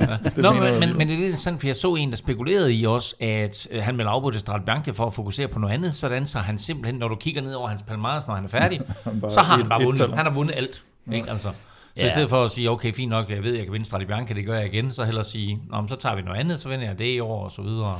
[0.35, 2.73] ja, Nå, men, men, men det er lidt sådan, for jeg så en, der spekulerede
[2.73, 5.73] i os, at øh, han vil afbryde til Strade Bianche for at fokusere på noget
[5.73, 8.49] andet, sådan så han simpelthen, når du kigger ned over hans palmares, når han er
[8.49, 8.81] færdig,
[9.29, 10.09] så har han bare vundet.
[10.15, 10.83] Han har vundet alt.
[11.13, 11.31] Ikke?
[11.31, 11.49] Altså.
[11.95, 12.07] Så ja.
[12.07, 14.35] i stedet for at sige, okay, fint nok, jeg ved, jeg kan vinde Strade Bianche,
[14.35, 16.85] det gør jeg igen, så hellere sige, Nå, så tager vi noget andet, så vinder
[16.85, 17.99] jeg det i år, og så videre.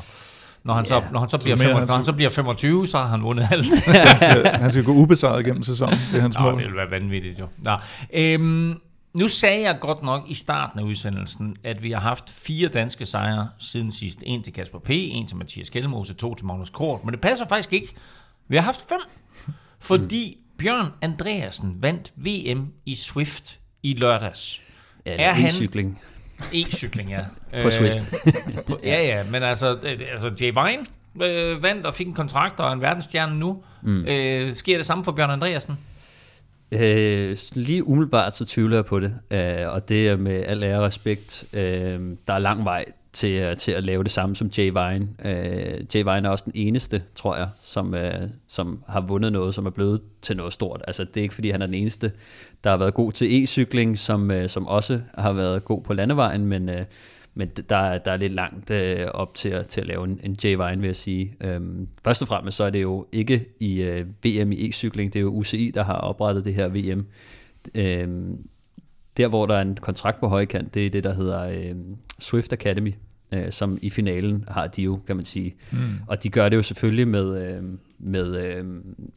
[0.70, 1.04] Når han, yeah.
[1.04, 3.24] så, når han, så, bliver, så 25, når han så bliver 25, så har han
[3.24, 3.66] vundet alt.
[3.86, 5.96] han, skal, han skal gå ubesejret gennem sæsonen.
[6.12, 6.58] Det er hans mål.
[6.58, 7.48] det vil være vanvittigt jo.
[7.58, 7.78] Nå.
[8.14, 8.80] Øhm,
[9.14, 13.06] nu sagde jeg godt nok i starten af udsendelsen, at vi har haft fire danske
[13.06, 14.24] sejre siden sidst.
[14.26, 17.06] En til Kasper P., en til Mathias Kjellmose, to til Magnus Kort.
[17.06, 17.96] Men det passer faktisk ikke.
[18.48, 19.00] Vi har haft fem.
[19.80, 20.58] Fordi mm.
[20.58, 24.62] Bjørn Andreasen vandt VM i Swift i lørdags.
[25.06, 26.00] Ja, er han, cykling.
[26.54, 27.22] E-cykling, ja.
[27.64, 28.14] på Swift.
[28.68, 30.86] på, ja, ja, men altså, øh, altså Jay Vine
[31.22, 33.64] øh, vandt og fik en kontrakt og en verdensstjerne nu.
[33.82, 34.06] Mm.
[34.06, 35.78] Øh, sker det samme for Bjørn Andreasen?
[36.72, 40.78] Øh, lige umiddelbart så tvivler jeg på det, øh, og det er med al ære
[40.78, 41.46] og respekt.
[41.54, 45.08] Øh, der er lang vej til, øh, til at lave det samme som Jay Vine.
[45.26, 49.56] Øh, Jay Vine er også den eneste, tror jeg, som, øh, som har vundet noget,
[49.56, 50.82] som er blevet til noget stort.
[50.88, 52.12] Altså, det er ikke, fordi han er den eneste,
[52.64, 56.46] der har været god til e-cykling, som, øh, som også har været god på landevejen,
[56.46, 56.86] men, øh,
[57.34, 60.38] men der, der er lidt langt øh, op til at, til at lave en, en
[60.44, 61.36] Jay Vine, vil jeg sige.
[61.42, 65.16] Øhm, først og fremmest så er det jo ikke i øh, VM i e-cykling, det
[65.16, 67.06] er jo UCI, der har oprettet det her VM.
[67.76, 68.46] Øhm,
[69.20, 71.76] der, hvor der er en kontrakt på højkant, det er det, der hedder øh,
[72.20, 72.94] Swift Academy,
[73.32, 75.52] øh, som i finalen har de jo, kan man sige.
[75.72, 75.78] Mm.
[76.08, 77.64] Og de gør det jo selvfølgelig med, øh,
[78.00, 78.64] med øh,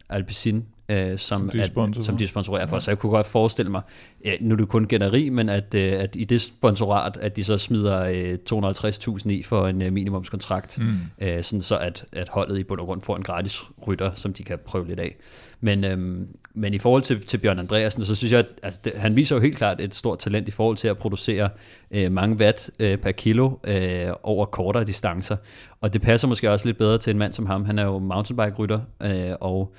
[0.09, 2.77] Alpecin øh, som, som, de at, som de sponsorerer for.
[2.77, 2.81] Ja.
[2.81, 3.83] Så jeg kunne godt forestille mig,
[4.25, 7.45] ja, nu er det kun gætteri, men at, øh, at i det sponsorat, at de
[7.45, 11.27] så smider øh, 250.000 i for en øh, minimumskontrakt, mm.
[11.27, 14.33] øh, sådan så at, at holdet i bund og grund får en gratis rytter, som
[14.33, 15.17] de kan prøve lidt af.
[15.61, 18.93] Men, øhm, men i forhold til, til Bjørn Andreasen, så synes jeg, at altså, det,
[18.97, 21.49] han viser jo helt klart et stort talent i forhold til at producere
[21.91, 25.37] øh, mange watt øh, per kilo øh, over kortere distancer.
[25.81, 27.65] Og det passer måske også lidt bedre til en mand som ham.
[27.65, 29.75] Han er jo mountainbike-rytter, øh, og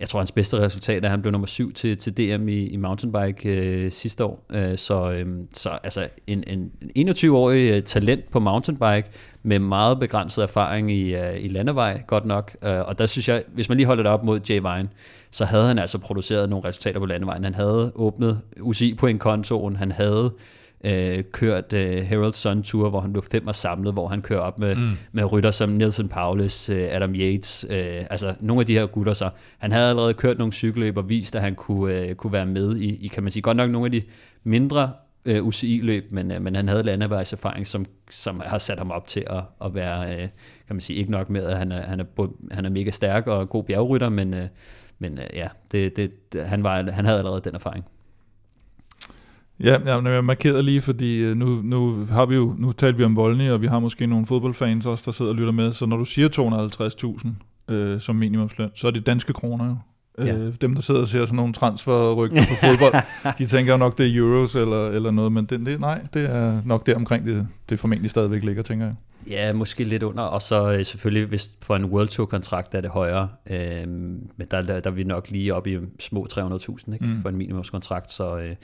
[0.00, 2.66] jeg tror, hans bedste resultat er, at han blev nummer syv til, til DM i,
[2.66, 4.44] i mountainbike øh, sidste år.
[4.50, 6.44] Øh, så, øh, så altså en,
[6.94, 9.08] en 21-årig øh, talent på mountainbike
[9.42, 12.56] med meget begrænset erfaring i, øh, i landevej, godt nok.
[12.64, 14.88] Øh, og der synes jeg, hvis man lige holder det op mod Jay Vine,
[15.30, 17.44] så havde han altså produceret nogle resultater på landevejen.
[17.44, 20.32] Han havde åbnet UCI på en kontoen, han havde
[20.84, 24.40] øh, kørt øh, Herald Sun Tour, hvor han blev fem og samlet, hvor han kører
[24.40, 24.90] op med, mm.
[25.12, 29.12] med rytter som Nelson Paulus, øh, Adam Yates, øh, altså nogle af de her gutter.
[29.12, 32.46] Så han havde allerede kørt nogle cykelløb og vist, at han kunne, øh, kunne være
[32.46, 34.02] med i, i, kan man sige, godt nok nogle af de
[34.44, 34.90] mindre
[35.24, 39.24] øh, UCI-løb, men, øh, men han havde landevejserfaring, som, som har sat ham op til
[39.26, 40.28] at, at være, øh,
[40.66, 42.04] kan man sige, ikke nok med, at han er, han er,
[42.50, 44.46] han er mega stærk og god bjergrytter, men, øh,
[44.98, 46.12] men øh, ja, det, det,
[46.46, 47.84] han, var, han havde allerede den erfaring.
[49.64, 53.04] Ja, ja jeg markerede lige, fordi øh, nu, nu har vi jo, nu talte vi
[53.04, 55.86] om Volny, og vi har måske nogle fodboldfans også, der sidder og lytter med, så
[55.86, 56.28] når du siger
[57.68, 59.76] 250.000 øh, som minimumsløn, så er det danske kroner jo.
[60.18, 60.36] Ja.
[60.36, 63.02] Øh, dem, der sidder og ser sådan nogle transferrygter på fodbold,
[63.38, 66.62] de tænker nok, det er euros eller, eller noget, men det, det, nej, det er
[66.64, 68.94] nok der omkring, det, det formentlig stadigvæk ligger, tænker jeg.
[69.30, 72.90] Ja, måske lidt under, og så øh, selvfølgelig, hvis for en World Tour-kontrakt er det
[72.90, 77.06] højere, øh, men der, der, der er vi nok lige oppe i små 300.000 ikke,
[77.06, 77.22] mm.
[77.22, 78.36] for en minimumskontrakt, så...
[78.38, 78.54] Øh,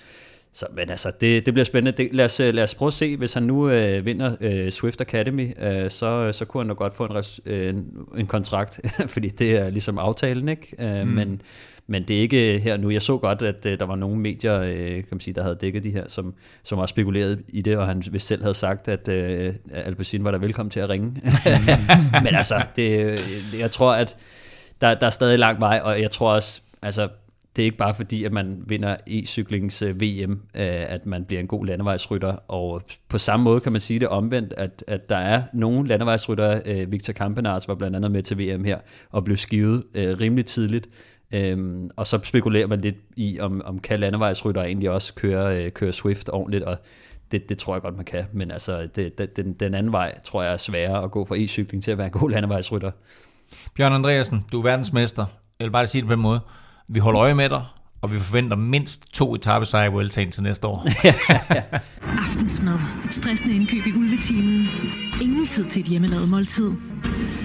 [0.56, 2.02] så, men altså, det, det bliver spændende.
[2.02, 5.00] Det, lad, os, lad os prøve at se, hvis han nu øh, vinder øh, Swift
[5.00, 7.74] Academy, øh, så, så kunne han nok godt få en, res, øh,
[8.16, 8.80] en, kontrakt,
[9.14, 10.76] fordi det er ligesom aftalen, ikke?
[10.78, 11.12] Øh, mm.
[11.12, 11.42] men,
[11.86, 12.90] men det er ikke her nu.
[12.90, 15.58] Jeg så godt, at øh, der var nogle medier, øh, kan man sige, der havde
[15.60, 18.88] dækket de her, som, som også spekuleret i det, og han vist selv havde sagt,
[18.88, 21.22] at øh, Alpecin var der velkommen til at ringe.
[22.24, 23.20] men altså, det,
[23.58, 24.16] jeg tror, at
[24.80, 27.08] der, der er stadig lang vej, og jeg tror også, altså
[27.56, 30.40] det er ikke bare fordi, at man vinder e-cyklings øh, VM, øh,
[30.92, 34.54] at man bliver en god landevejsrytter, og på samme måde kan man sige det omvendt,
[34.56, 38.64] at, at der er nogle landevejsryttere, øh, Victor Kampenarts var blandt andet med til VM
[38.64, 38.78] her,
[39.10, 40.88] og blev skivet rimelig tidligt,
[41.34, 45.70] Øhm, og så spekulerer man lidt i, om, om kan landevejsrytter egentlig også køre, øh,
[45.70, 46.76] køre Swift ordentligt, og
[47.32, 48.24] det, det tror jeg godt, man kan.
[48.32, 51.36] Men altså, det, det, den, den anden vej tror jeg er sværere at gå fra
[51.36, 52.90] e-cykling til at være en god landevejsrytter.
[53.74, 55.26] Bjørn Andreasen, du er verdensmester.
[55.58, 56.40] Jeg vil bare sige det på den måde.
[56.88, 57.64] Vi holder øje med dig,
[58.02, 60.86] og vi forventer mindst to etappesejre i Vueltaen til næste år.
[62.24, 62.78] Aftensmad.
[63.10, 64.68] Stressende indkøb i ulvetimen.
[65.22, 66.70] Ingen tid til et hjemmelavet måltid.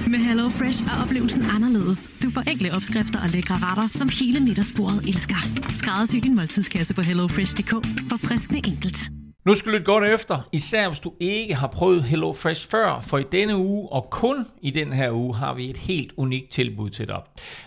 [0.08, 2.10] Med Hello Fresh er oplevelsen anderledes.
[2.23, 5.36] Du får enkle opskrifter og lækre retter, som hele middagsbordet elsker.
[5.73, 7.71] Skræddersy din måltidskasse på hellofresh.dk
[8.10, 9.21] for friskende enkelt.
[9.45, 13.17] Nu skal du lytte godt efter, især hvis du ikke har prøvet HelloFresh før, for
[13.17, 16.89] i denne uge, og kun i den her uge, har vi et helt unikt tilbud
[16.89, 17.21] til dig.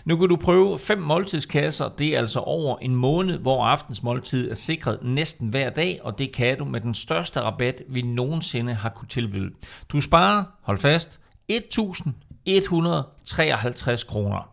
[0.05, 4.53] Nu kan du prøve fem måltidskasser, det er altså over en måned, hvor aftensmåltid er
[4.53, 8.89] sikret næsten hver dag, og det kan du med den største rabat, vi nogensinde har
[8.89, 9.51] kunne tilbyde.
[9.89, 14.49] Du sparer, hold fast, 1.153 kroner.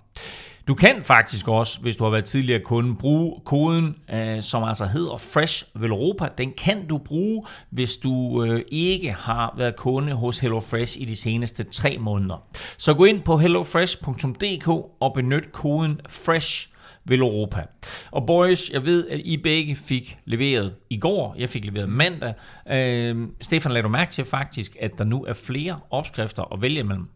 [0.68, 4.86] Du kan faktisk også, hvis du har været tidligere kunde, bruge koden, øh, som altså
[4.86, 6.28] hedder Fresh Velropa.
[6.38, 11.16] Den kan du bruge, hvis du øh, ikke har været kunde hos HelloFresh i de
[11.16, 12.46] seneste tre måneder.
[12.76, 14.68] Så gå ind på hellofresh.dk
[15.00, 16.68] og benyt koden FRESH
[17.10, 17.66] Europa.
[18.10, 21.34] Og boys, jeg ved, at I begge fik leveret i går.
[21.38, 22.34] Jeg fik leveret mandag.
[22.70, 26.78] Øh, Stefan, lad du mærke til faktisk, at der nu er flere opskrifter at vælge
[26.78, 27.08] imellem.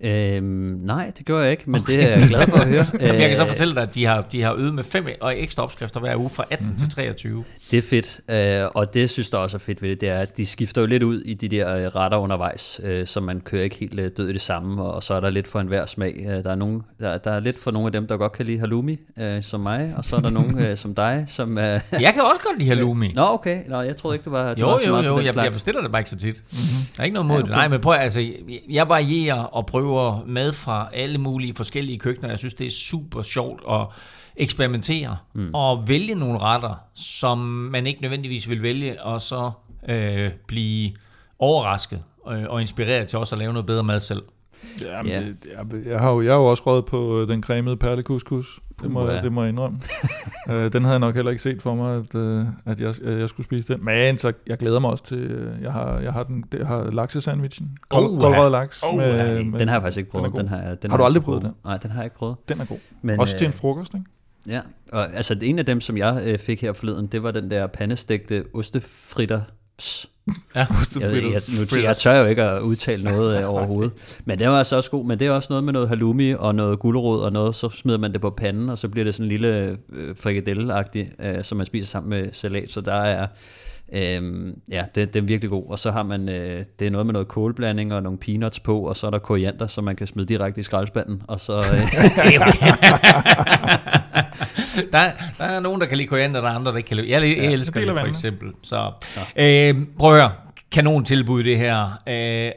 [0.00, 0.44] Øhm,
[0.82, 2.84] nej, det gør jeg ikke, men det er jeg glad for at høre.
[3.18, 5.40] Jeg kan så øh, fortælle dig, at de har, de har øget med fem og
[5.42, 6.78] ekstra opskrifter hver uge fra 18 mm-hmm.
[6.78, 7.44] til 23.
[7.70, 10.18] Det er fedt, øh, og det synes jeg også er fedt ved det, det er,
[10.18, 13.40] at de skifter jo lidt ud i de der øh, retter undervejs, øh, så man
[13.40, 15.86] kører ikke helt øh, død i det samme, og, så er der lidt for enhver
[15.86, 16.14] smag.
[16.28, 18.46] Øh, der, er nogen, der, der er lidt for nogle af dem, der godt kan
[18.46, 21.58] lide halloumi, øh, som mig, og så er der nogen øh, som dig, som...
[21.58, 23.12] Øh, jeg kan også godt lide halloumi.
[23.16, 23.62] Nå, okay.
[23.68, 25.52] Nå, jeg troede ikke, du var, du jo, var så jo, meget jo, jeg, jeg
[25.52, 26.42] bestiller det bare ikke så tit.
[26.50, 26.86] Mm-hmm.
[26.96, 27.50] Der er ikke noget mod ja, okay.
[27.50, 27.56] det.
[27.56, 28.26] Nej, men prøv altså,
[28.70, 29.87] jeg varierer og prøver
[30.26, 32.28] mad fra alle mulige forskellige køkkener.
[32.28, 33.86] Jeg synes, det er super sjovt at
[34.36, 35.50] eksperimentere mm.
[35.54, 39.50] og vælge nogle retter, som man ikke nødvendigvis vil vælge, og så
[39.88, 40.90] øh, blive
[41.38, 44.22] overrasket øh, og inspireret til også at lave noget bedre mad selv.
[44.84, 45.24] Ja, men yeah.
[45.24, 48.60] det, jeg, jeg, har jo, jeg har jo også røget på øh, den cremede perlekuskus.
[48.82, 49.78] Det må, uh, det må jeg indrømme.
[50.48, 53.20] uh, den havde jeg nok heller ikke set for mig, at, uh, at jeg, at
[53.20, 53.84] jeg skulle spise den.
[53.84, 56.90] Men så jeg glæder mig også til, uh, jeg har, jeg har, den, jeg har
[56.90, 57.76] laksesandwichen.
[57.88, 58.82] Kold, oh, koldrød laks.
[58.82, 60.30] Oh, med, med, den har jeg faktisk ikke prøvet.
[60.30, 61.52] Den, den har, den har du aldrig prøvet den?
[61.64, 62.36] Nej, den har jeg ikke prøvet.
[62.48, 62.78] Den er god.
[63.02, 64.06] Men, også til en frokost, ikke?
[64.48, 64.60] Ja,
[64.92, 67.66] og altså en af dem, som jeg øh, fik her forleden, det var den der
[67.66, 69.40] pandestegte ostefritter
[70.54, 70.66] Ja,
[71.00, 71.42] jeg, jeg,
[71.76, 73.92] nu, jeg tør jo ikke at udtale noget øh, overhovedet.
[74.26, 75.04] Men det var altså også god.
[75.04, 77.98] Men det er også noget med noget halloumi og noget gulerod og noget, så smider
[77.98, 81.56] man det på panden, og så bliver det sådan en lille øh, frikadelle-agtigt, øh, som
[81.56, 82.70] man spiser sammen med salat.
[82.70, 83.26] Så der er,
[83.92, 85.66] øh, ja, det, det er virkelig god.
[85.70, 88.80] Og så har man, øh, det er noget med noget kålblanding og nogle peanuts på,
[88.80, 91.22] og så er der koriander, som man kan smide direkte i skraldespanden.
[91.26, 91.56] Og så...
[91.56, 91.62] Øh,
[94.92, 97.10] der, der er nogen, der kan lide koriander, der er andre, der ikke kan lide.
[97.10, 98.52] Jeg, jeg ja, elsker det, det for eksempel.
[98.62, 98.92] Så,
[99.36, 99.68] ja.
[99.68, 100.32] øh, prøv at høre.
[100.72, 102.02] Kanon tilbud det her.
[102.08, 102.52] Øh,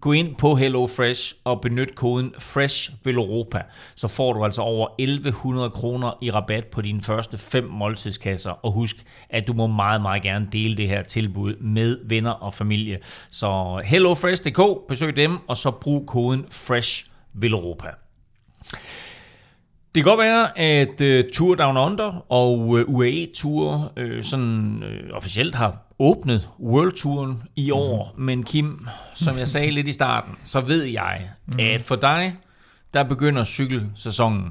[0.00, 3.62] gå ind på HelloFresh og benyt koden FRESH Europa.
[3.94, 8.50] Så får du altså over 1100 kroner i rabat på dine første fem måltidskasser.
[8.50, 8.96] Og husk,
[9.30, 12.98] at du må meget, meget gerne dele det her tilbud med venner og familie.
[13.30, 17.06] Så hellofresh.dk, besøg dem, og så brug koden FRESH
[17.42, 17.88] Europa.
[19.96, 24.82] Det kan godt være, at uh, Tour Down Under og uh, UAE Tour uh, sådan
[24.82, 28.24] uh, officielt har åbnet World Touren i år, mm.
[28.24, 31.58] men Kim, som jeg sagde lidt i starten, så ved jeg, mm.
[31.60, 32.36] at for dig,
[32.94, 34.44] der begynder cykelsæsonen.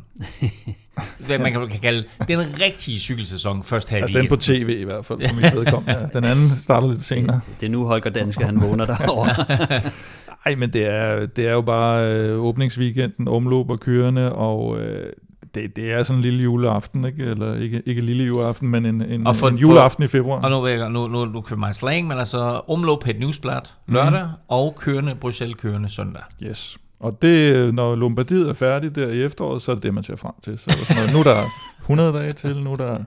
[1.27, 4.75] Hvad man kan, kan kalde den rigtige cykelsæson først her i Altså den på tv
[4.79, 6.09] i hvert fald, for mit vedkommende.
[6.13, 7.39] Den anden starter lidt senere.
[7.59, 9.45] Det er nu Holger Danske, han vågner derovre.
[10.45, 15.13] Nej, men det er, det er jo bare øh, åbningsweekenden, omløb og kørende, og øh,
[15.55, 17.23] det, det er sådan en lille juleaften, ikke?
[17.23, 20.41] Eller ikke, ikke en lille juleaften, men en, en, Og for- en juleaften i februar.
[20.41, 23.19] Og nu, vil jeg, nu, nu, nu køber mig slang, men altså omløb på et
[23.19, 24.29] newsblad lørdag, mm.
[24.47, 26.21] og kørende, Bruxelles kørende søndag.
[26.43, 26.77] Yes.
[26.99, 30.15] Og det, når Lombardiet er færdig der i efteråret, så er det det, man ser
[30.15, 30.57] frem til.
[30.57, 31.43] Så er der sådan noget, nu er der
[31.81, 32.97] 100 dage til, nu er der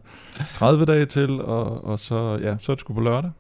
[0.54, 3.30] 30 dage til, og, og så, ja, så er det sgu på lørdag.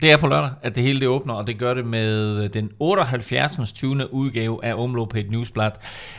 [0.00, 2.70] Det er på lørdag, at det hele det åbner, og det gør det med den
[2.78, 3.72] 78.
[3.72, 4.14] 20.
[4.14, 5.70] udgave af Omlop på et newsblad.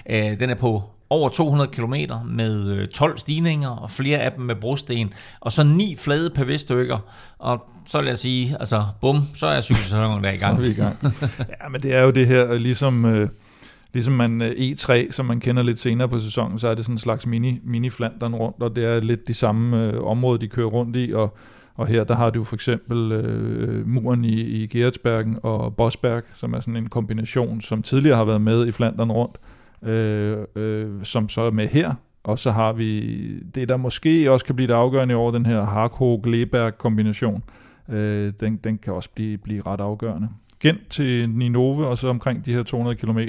[0.09, 1.93] Øh, Den er på over 200 km
[2.25, 6.97] med øh, 12 stigninger, og flere af dem med brosten, og så ni flade PV-stykker.
[7.39, 10.61] Og så vil jeg sige, altså bum, så er cykelsæsonen der i Så er gang.
[10.61, 10.97] vi i gang.
[11.63, 13.29] ja, men det er jo det her, ligesom, øh,
[13.93, 16.95] ligesom man øh, E3, som man kender lidt senere på sæsonen, så er det sådan
[16.95, 20.47] en slags mini, mini Flandern rundt, og det er lidt de samme øh, områder, de
[20.47, 21.37] kører rundt i, og,
[21.75, 26.53] og her der har du for eksempel øh, muren i, i Geretsbergen og Bosberg, som
[26.53, 29.37] er sådan en kombination, som tidligere har været med i Flandern rundt,
[29.85, 33.19] øh, øh, som så er med her, og så har vi
[33.55, 37.43] det, der måske også kan blive det afgørende over den her Harko-Gleberg-kombination.
[37.89, 40.27] Øh, den, den kan også blive, blive ret afgørende.
[40.59, 43.19] Gent til Ninove, og så omkring de her 200 km.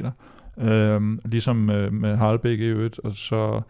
[0.69, 2.99] Øh, ligesom øh, med Harlebæk i øvrigt.
[2.99, 3.61] Og så,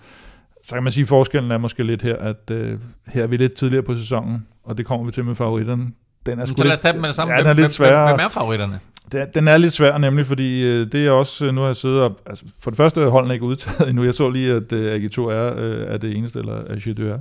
[0.64, 3.36] så kan man sige, at forskellen er måske lidt her, at øh, her er vi
[3.36, 5.86] lidt tidligere på sæsonen, og det kommer vi til med favoritterne.
[6.26, 7.34] Den er Så lad os tage dem med det samme.
[7.34, 8.14] Ja, den er Hvem- lidt hvem- sværere.
[8.14, 8.78] Hvem er favoritterne?
[9.14, 11.76] Er- Den er lidt svær nemlig, fordi øh, det er også, øh, nu har jeg
[11.76, 14.72] siddet og, altså for det første er holdene ikke udtaget endnu, jeg så lige, at
[14.72, 17.18] øh, AG2 er, øh, er det eneste, eller AG2 er,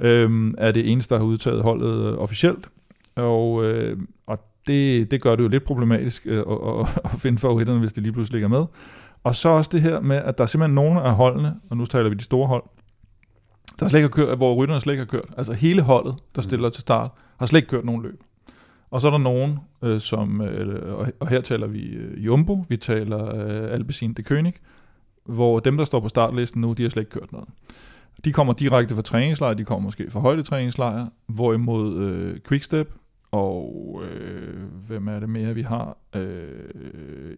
[0.00, 2.68] øh, er det eneste, der har udtaget holdet øh, officielt,
[3.16, 6.44] og, øh, og det, det gør det jo lidt problematisk øh, at,
[6.80, 8.64] at, at finde favoritterne, hvis de lige pludselig ligger med.
[9.24, 11.84] Og så også det her med, at der er simpelthen nogle af holdene, og nu
[11.86, 12.62] taler vi de store hold,
[13.80, 15.24] der slet ikke har kørt, hvor rytterne slet ikke har kørt.
[15.36, 18.20] Altså hele holdet, der stiller til start, har slet ikke kørt nogen løb.
[18.90, 22.76] Og så er der nogen, øh, som, øh, og- her taler vi øh, Jumbo, vi
[22.76, 24.52] taler øh, Alpecin de König,
[25.24, 27.48] hvor dem, der står på startlisten nu, de har slet ikke kørt noget.
[28.24, 32.92] De kommer direkte fra træningslejr, de kommer måske fra højdetræningslejr, hvorimod øh, Quickstep
[33.32, 34.54] og øh,
[34.86, 35.96] hvem er det mere, vi har?
[36.16, 36.48] Øh,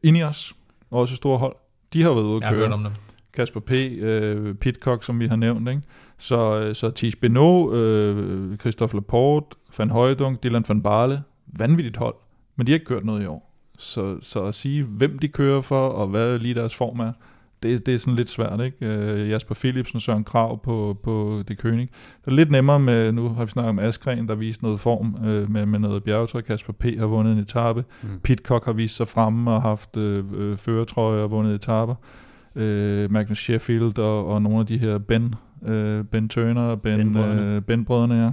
[0.03, 0.55] Ineos,
[0.91, 1.57] også et stort hold.
[1.93, 2.65] De har været ude at Jeg har køre.
[2.67, 2.93] hørt om dem.
[3.35, 3.71] Kasper P.,
[4.03, 5.69] øh, Pitcock, som vi har nævnt.
[5.69, 5.83] Ikke?
[6.19, 9.47] Så, øh, så Ties Benoit, øh, Christophe Laporte,
[9.79, 11.23] Van Højdung, Dylan van Barle,
[11.59, 12.15] vanvittigt hold,
[12.57, 13.55] men de har ikke kørt noget i år.
[13.79, 17.13] Så, så at sige, hvem de kører for, og hvad lige deres form er,
[17.63, 18.87] det, det er sådan lidt svært, ikke?
[18.87, 21.89] Øh, Jasper Philipsen, Søren Krav på, på det König.
[22.25, 25.25] Det er lidt nemmere med, nu har vi snakket om Askren, der viste noget form
[25.25, 26.41] øh, med, med noget bjergetøj.
[26.41, 26.85] Kasper P.
[26.99, 27.85] har vundet en etape.
[28.03, 28.09] Mm.
[28.23, 31.95] Pitcock har vist sig fremme og haft øh, øh, føretrøje og vundet etaper
[32.55, 35.35] øh, Magnus Sheffield og, og nogle af de her Ben,
[35.67, 37.57] øh, Ben Turner og Ben, Ben-brødrene.
[37.57, 38.31] øh, ben brødrene ja.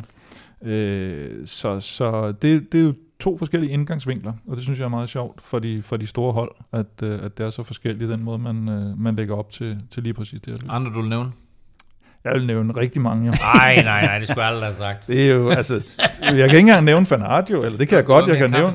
[0.72, 4.90] Øh, så så det, det er jo to forskellige indgangsvinkler, og det synes jeg er
[4.90, 8.12] meget sjovt for de, for de store hold, at, øh, at det er så forskelligt
[8.12, 10.72] den måde, man, øh, man lægger op til, til lige præcis det her løb.
[10.72, 11.32] Andre, du vil nævne?
[12.24, 13.26] Jeg vil nævne rigtig mange.
[13.28, 13.34] Jo.
[13.56, 15.08] Nej, nej, nej, det skulle jeg aldrig have sagt.
[15.08, 15.82] Det er jo, altså,
[16.22, 18.72] jeg kan ikke engang nævne Fanart jo, eller det kan jeg godt, jeg kan nævne.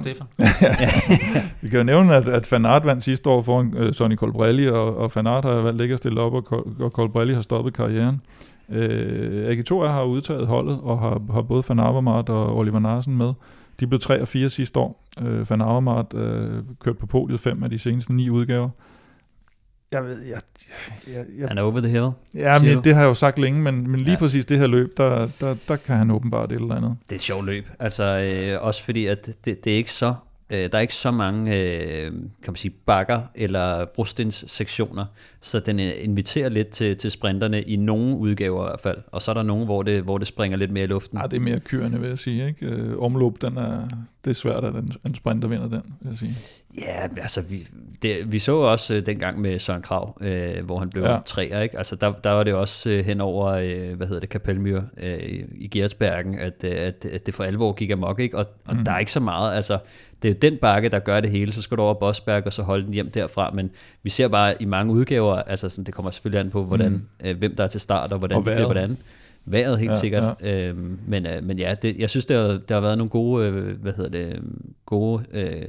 [1.63, 4.97] Vi kan jo nævne, at, at Fanart vandt sidste år foran øh, Sonny Colbrelli, og,
[4.97, 8.21] og Fanart har valgt ikke at stille op, og, Col- og Colbrelli har stoppet karrieren.
[8.69, 13.33] Øh, AG2 har udtaget holdet, og har, har både Avermaet og Oliver Narsen med.
[13.83, 15.05] De blev 3 og 4 sidste år.
[15.23, 18.69] Øh, Van Avermaet øh, kørte på podiet fem af de seneste ni udgaver.
[19.93, 20.41] Jeg ved, jeg,
[21.15, 22.11] jeg, jeg, Han er over the hill.
[22.35, 24.19] ja, men, det har jeg jo sagt længe, men, men lige ja.
[24.19, 26.97] præcis det her løb, der, der, der kan han åbenbart et eller andet.
[27.05, 27.67] Det er et sjovt løb.
[27.79, 30.15] Altså, øh, også fordi, at det, det er ikke så...
[30.53, 35.07] Øh, der er ikke så mange, øh, kan man sige, bakker eller brostenssektioner,
[35.41, 38.99] så den øh, inviterer lidt til, til sprinterne i nogle udgaver i hvert fald.
[39.07, 41.19] Og så er der nogle, hvor det, hvor det springer lidt mere i luften.
[41.19, 42.47] Nej, det er mere kørende, vil jeg sige.
[42.47, 42.67] Ikke?
[42.67, 43.89] Øh, omløb, den er,
[44.25, 46.33] det er svært, at en, en sprinter vinder den, vil jeg sige.
[46.79, 47.69] Ja, altså vi,
[48.03, 51.19] det, vi så også øh, dengang med Søren Krav, øh, hvor han blev ja.
[51.27, 51.79] Træer, ikke?
[51.79, 55.19] Altså der, der var det også øh, hen over, øh, hvad hedder det, Kapelmyr øh,
[55.19, 58.39] i- i Gertsbergen, at, øh, at, at det for alvor gik amok, ikke?
[58.39, 58.85] Og, og mm.
[58.85, 59.79] der er ikke så meget, altså
[60.23, 62.53] det er jo den bakke, der gør det hele, så skal du over Bosberg og
[62.53, 63.71] så holde den hjem derfra, men
[64.03, 67.07] vi ser bare i mange udgaver, altså sådan, det kommer selvfølgelig an på, hvordan, mm.
[67.25, 68.67] øh, hvem der er til start, og hvordan Og det bliver, vejret.
[68.73, 68.99] hvordan.
[69.45, 70.25] Vejret helt ja, sikkert.
[70.43, 70.69] Ja.
[70.69, 73.47] Øhm, men, øh, men ja, det, jeg synes, der, har- der har været nogle gode,
[73.49, 74.43] øh, hvad hedder det,
[74.87, 75.69] gode øh,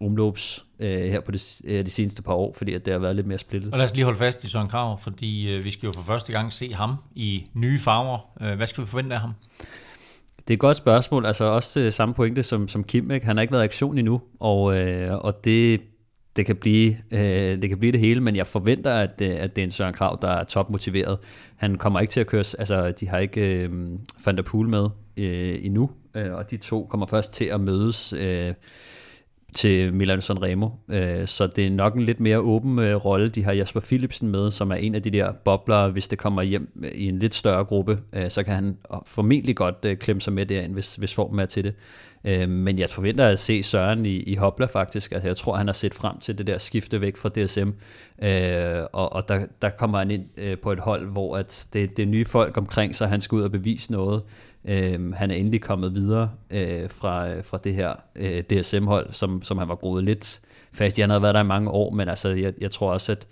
[0.00, 3.16] omløbs øh, her på det, øh, de seneste par år, fordi at det har været
[3.16, 3.72] lidt mere splittet.
[3.72, 6.02] Og lad os lige holde fast i Søren Krav, fordi øh, vi skal jo for
[6.02, 8.18] første gang se ham i nye farver.
[8.40, 9.30] Øh, hvad skal vi forvente af ham?
[10.50, 13.26] Det er et godt spørgsmål, altså også det samme pointe som, som Kim, ikke?
[13.26, 15.80] han har ikke været i aktion endnu, og, øh, og det,
[16.36, 19.56] det kan, blive, øh, det kan blive det hele, men jeg forventer, at, øh, at
[19.56, 21.18] det er en Søren Krav, der er topmotiveret.
[21.56, 23.70] Han kommer ikke til at køre, altså de har ikke øh,
[24.26, 28.12] Van der Poel med øh, endnu, øh, og de to kommer først til at mødes
[28.12, 28.54] øh,
[29.54, 30.68] til Milan Sanremo.
[30.88, 33.28] Øh, så det er nok en lidt mere åben øh, rolle.
[33.28, 36.42] De har Jasper Philipsen med, som er en af de der bobler, hvis det kommer
[36.42, 38.76] hjem i en lidt større gruppe, øh, så kan han
[39.06, 41.74] formentlig godt øh, klemme sig med derind, hvis, hvis formen er til det.
[42.24, 45.12] Øh, men jeg forventer at se Søren i, i Hopla faktisk.
[45.12, 47.68] Altså, jeg tror, han har set frem til det der skifte væk fra DSM.
[48.24, 52.02] Øh, og, og der, der kommer han ind på et hold, hvor at det, det
[52.02, 54.22] er nye folk omkring sig, han skal ud og bevise noget.
[54.64, 59.42] Øh, han er endelig kommet videre øh, fra, øh, fra det her øh, DSM-hold, som,
[59.42, 60.40] som han var groet lidt
[60.72, 61.00] fast i.
[61.00, 63.28] Han havde været der i mange år, men altså, jeg, jeg tror også, at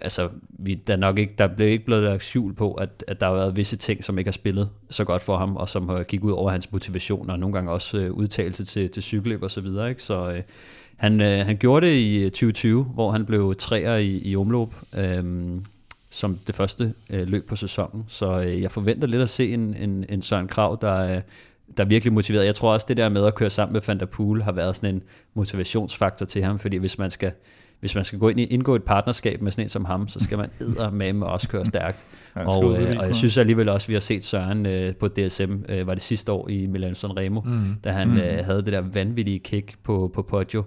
[0.00, 3.26] altså, vi, der, nok ikke, der blev ikke blevet lagt skjul på, at, at der
[3.26, 6.02] har været visse ting, som ikke har spillet så godt for ham, og som har
[6.02, 9.50] gik ud over hans motivation, og nogle gange også øh, udtalelse til, til cykelløb og
[9.50, 9.88] så videre.
[9.88, 10.02] Ikke?
[10.02, 10.42] Så øh,
[10.96, 14.68] han, øh, han gjorde det i øh, 2020, hvor han blev træer i, i omløb.
[14.96, 15.24] Øh,
[16.10, 18.04] som det første øh, løb på sæsonen.
[18.08, 21.22] Så øh, jeg forventer lidt at se en, en, en Søren Krav, der, øh,
[21.76, 22.46] der er virkelig motiveret.
[22.46, 24.76] Jeg tror også, det der med at køre sammen med Van der Poel har været
[24.76, 25.02] sådan en
[25.34, 27.32] motivationsfaktor til ham, fordi hvis man skal,
[27.80, 30.20] hvis man skal gå ind i, indgå et partnerskab med sådan en som ham, så
[30.20, 30.38] skal
[30.92, 31.98] man med også køre stærkt.
[32.36, 35.08] Ja, og, øh, og jeg synes alligevel også, at vi har set Søren øh, på
[35.08, 37.76] DSM, øh, var det sidste år i Milan Sanremo, mm.
[37.84, 38.16] da han mm.
[38.16, 40.64] øh, havde det der vanvittige kick på, på Poggio.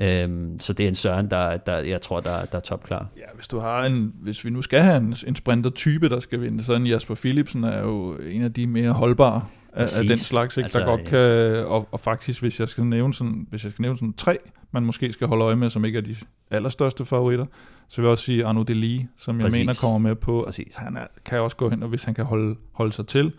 [0.00, 3.06] Øhm, så det er en Søren, der, der jeg tror, der, der er topklar.
[3.16, 6.40] Ja, hvis du har en, hvis vi nu skal have en, en sprinter-type, der skal
[6.40, 9.42] vinde, så en Jasper Philipsen er jo en af de mere holdbare
[9.72, 11.18] af, af den slags, ikke, altså, der godt kan,
[11.66, 14.38] og, og faktisk, hvis jeg skal nævne sådan, hvis jeg skal nævne sådan tre,
[14.72, 16.14] man måske skal holde øje med, som ikke er de
[16.50, 17.44] allerstørste favoritter,
[17.88, 19.58] så vil jeg også sige Arno Deli, som jeg Præcis.
[19.58, 20.76] mener kommer med på, Præcis.
[20.76, 23.32] han er, kan også gå hen, og hvis han kan holde, holde sig til.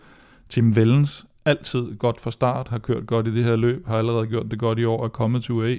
[0.48, 4.26] Tim Vellens, altid godt fra start, har kørt godt i det her løb, har allerede
[4.26, 5.78] gjort det godt i år, er kommet til UAE.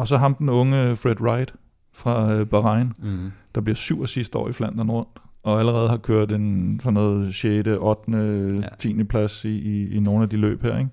[0.00, 1.54] Og så ham den unge Fred Wright
[1.94, 3.32] fra øh, Bahrain, mm.
[3.54, 7.34] der bliver syv sidste år i Flandern rundt, og allerede har kørt en for noget
[7.34, 8.68] 6., 8., ja.
[8.78, 9.04] 10.
[9.04, 10.90] plads i, i, i nogle af de løb her, ikke?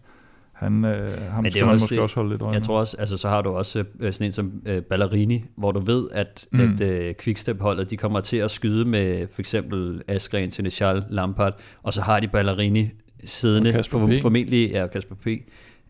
[0.54, 2.66] Han, øh, ham Men man også, måske også holde lidt øje Jeg med.
[2.66, 5.80] tror også, altså så har du også øh, sådan en som øh, Ballerini, hvor du
[5.80, 6.60] ved, at, mm.
[6.60, 11.54] at øh, Quickstep-holdet, de kommer til at skyde med for eksempel Askren, Seneschal, Lampard,
[11.84, 12.90] og så har de Ballerini
[13.24, 15.28] siddende, for, formentlig, ja, Kasper P.,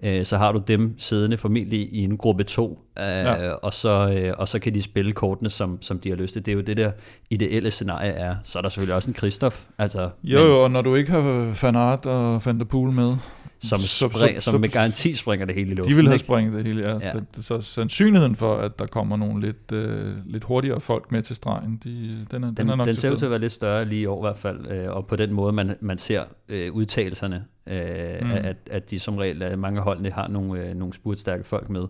[0.03, 3.49] øh, så har du dem siddende formentlig i en gruppe 2, øh, ja.
[3.51, 6.45] og, så, øh, og så kan de spille kortene, som, som de har lyst til.
[6.45, 6.91] Det er jo det der
[7.29, 8.35] ideelle scenarie er.
[8.43, 9.63] Så er der selvfølgelig også en Kristoff.
[9.77, 13.15] Altså, jo, men, og når du ikke har Fanart og Van der Poel med,
[13.59, 15.91] som, så, spring, så, som med garanti springer det hele i luften.
[15.91, 16.93] De vil have springet det hele, ja.
[16.93, 17.11] ja.
[17.35, 21.35] Det, så sandsynligheden for, at der kommer nogle lidt, øh, lidt hurtigere folk med til
[21.35, 23.51] stregen, de, den, er, den, den er nok Den ser ud til at være lidt
[23.51, 26.23] større lige i år i hvert fald, øh, og på den måde, man, man ser
[26.49, 28.31] øh, udtalelserne, øh, mm.
[28.31, 31.87] at, at de som regel, at mange holdene har nogle, øh, nogle spurtstærke folk med.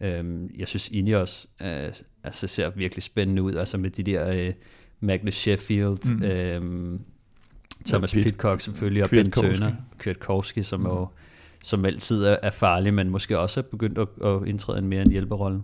[0.00, 1.92] Øh, jeg synes, Ineos øh,
[2.24, 4.52] altså, ser virkelig spændende ud, altså med de der øh,
[5.00, 6.22] Magnus Sheffield, mm.
[6.22, 7.00] øh,
[7.86, 10.86] Thomas ja, Pitcock selvfølgelig, og Ben Turner, Kwiatkowski, som mm.
[10.86, 11.08] jo
[11.64, 15.02] som altid er, er farlig, men måske også er begyndt at, at indtræde en mere
[15.02, 15.62] en hjælperolle.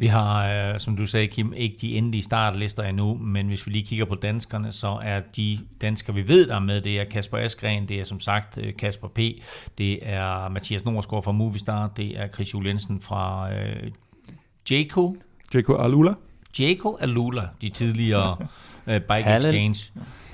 [0.00, 3.72] Vi har, øh, som du sagde, Kim, ikke de endelige startlister endnu, men hvis vi
[3.72, 7.04] lige kigger på danskerne, så er de danskere, vi ved, der er med, det er
[7.04, 9.18] Kasper Askren, det er som sagt øh, Kasper P.,
[9.78, 13.90] det er Mathias Norsgaard fra Movistar, det er Chris Julensen fra øh,
[14.70, 15.16] Jaco.
[15.54, 16.14] Jaco Alula.
[16.58, 18.36] Jaco Alula, de tidligere
[18.86, 19.70] øh, Bike Hallen.
[19.70, 19.92] Exchange.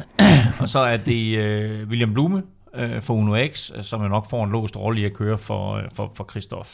[0.60, 2.42] og så er det øh, William Blume
[2.74, 5.72] øh, for Uno X, som jo nok får en låst rolle i at køre for,
[5.72, 6.70] øh, for, for Christoph.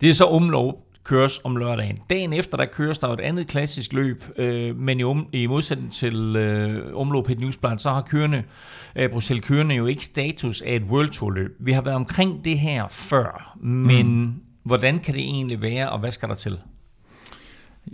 [0.00, 1.98] Det er så omlov, køres om lørdagen.
[2.10, 5.92] Dagen efter, der køres der et andet klassisk løb, øh, men i, um, i modsætning
[5.92, 6.80] til øh,
[7.24, 8.42] på Newsblad, så har kørende,
[8.96, 11.56] øh, Bruxelles kørende jo ikke status af et World Tour løb.
[11.60, 14.32] Vi har været omkring det her før, men mm.
[14.62, 16.58] hvordan kan det egentlig være, og hvad skal der til?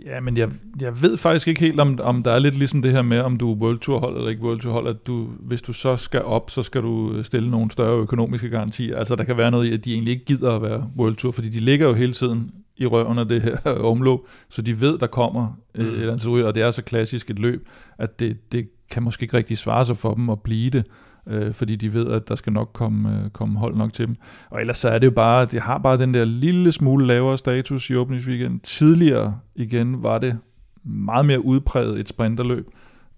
[0.05, 0.49] Ja, men jeg,
[0.81, 3.37] jeg ved faktisk ikke helt, om, om der er lidt ligesom det her med, om
[3.37, 5.95] du er World Tour hold eller ikke World Tour hold, at du, hvis du så
[5.95, 8.97] skal op, så skal du stille nogle større økonomiske garantier.
[8.97, 11.31] Altså der kan være noget i, at de egentlig ikke gider at være World Tour,
[11.31, 14.19] fordi de ligger jo hele tiden i røven af det her omløb,
[14.49, 15.81] så de ved, der kommer mm.
[15.81, 17.67] et eller andet og det er så klassisk et løb,
[17.97, 20.85] at det, det kan måske ikke rigtig svare sig for dem at blive det
[21.29, 24.15] øh, fordi de ved, at der skal nok komme, øh, komme hold nok til dem.
[24.49, 27.37] Og ellers så er det jo bare, det har bare den der lille smule lavere
[27.37, 28.59] status i åbningsweekend.
[28.59, 30.37] Tidligere igen var det
[30.83, 32.67] meget mere udpræget et sprinterløb.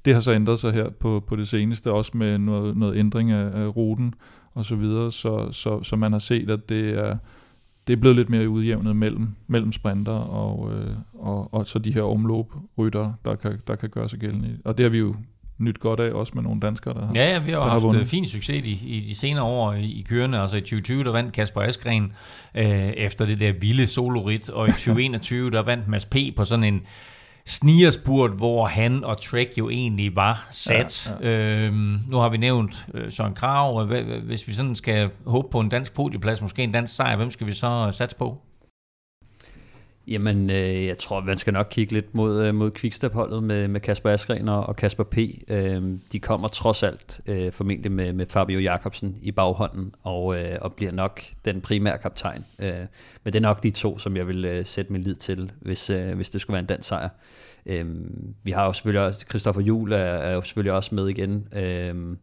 [0.06, 3.32] Det har så ændret sig her på, på det seneste, også med noget, noget ændring
[3.32, 4.14] af, af ruten
[4.54, 7.18] og så videre, så, så, så man har set, at det er,
[7.88, 11.94] det er blevet lidt mere udjævnet mellem, mellem sprinter og, øh, og, og så de
[11.94, 12.46] her omløb
[12.78, 14.58] rytter, der kan, der kan gøre sig gældende.
[14.66, 15.16] Og det har vi jo
[15.58, 17.84] nyt godt af, også med nogle danskere, der har Ja, ja, vi har der haft
[17.84, 18.00] vundet.
[18.00, 20.40] øh, fin succes i, i de senere år i, i kørende.
[20.40, 22.14] Altså i 2020, der vandt Kasper Askren
[22.56, 26.16] øh, efter det der vilde solorit, og i 2021, der vandt Mads P.
[26.36, 26.82] på sådan en
[27.52, 31.16] snigerspurt, hvor han og Trek jo egentlig var sat.
[31.22, 31.66] Ja, ja.
[31.66, 33.86] Øhm, nu har vi nævnt øh, Søren Krav,
[34.26, 37.48] hvis vi sådan skal håbe på en dansk podieplads, måske en dansk sejr, hvem skal
[37.48, 38.42] vi så øh, satse på?
[40.08, 43.82] Jamen, øh, jeg tror, man skal nok kigge lidt mod, øh, mod Quickstep-holdet med, med
[43.82, 45.18] Kasper Askren og, og Kasper P.
[45.48, 50.58] Øh, de kommer trods alt øh, formentlig med, med Fabio Jakobsen i baghånden, og, øh,
[50.62, 52.46] og bliver nok den primære kaptajn.
[52.60, 52.74] Øh,
[53.24, 55.90] men det er nok de to, som jeg vil øh, sætte min lid til, hvis,
[55.90, 57.10] øh, hvis det skulle være en dansk sejr.
[57.66, 57.86] Øh,
[58.44, 61.48] vi har jo selvfølgelig også, Christoffer Juhl er, er jo selvfølgelig også med igen.
[61.54, 62.16] Øh,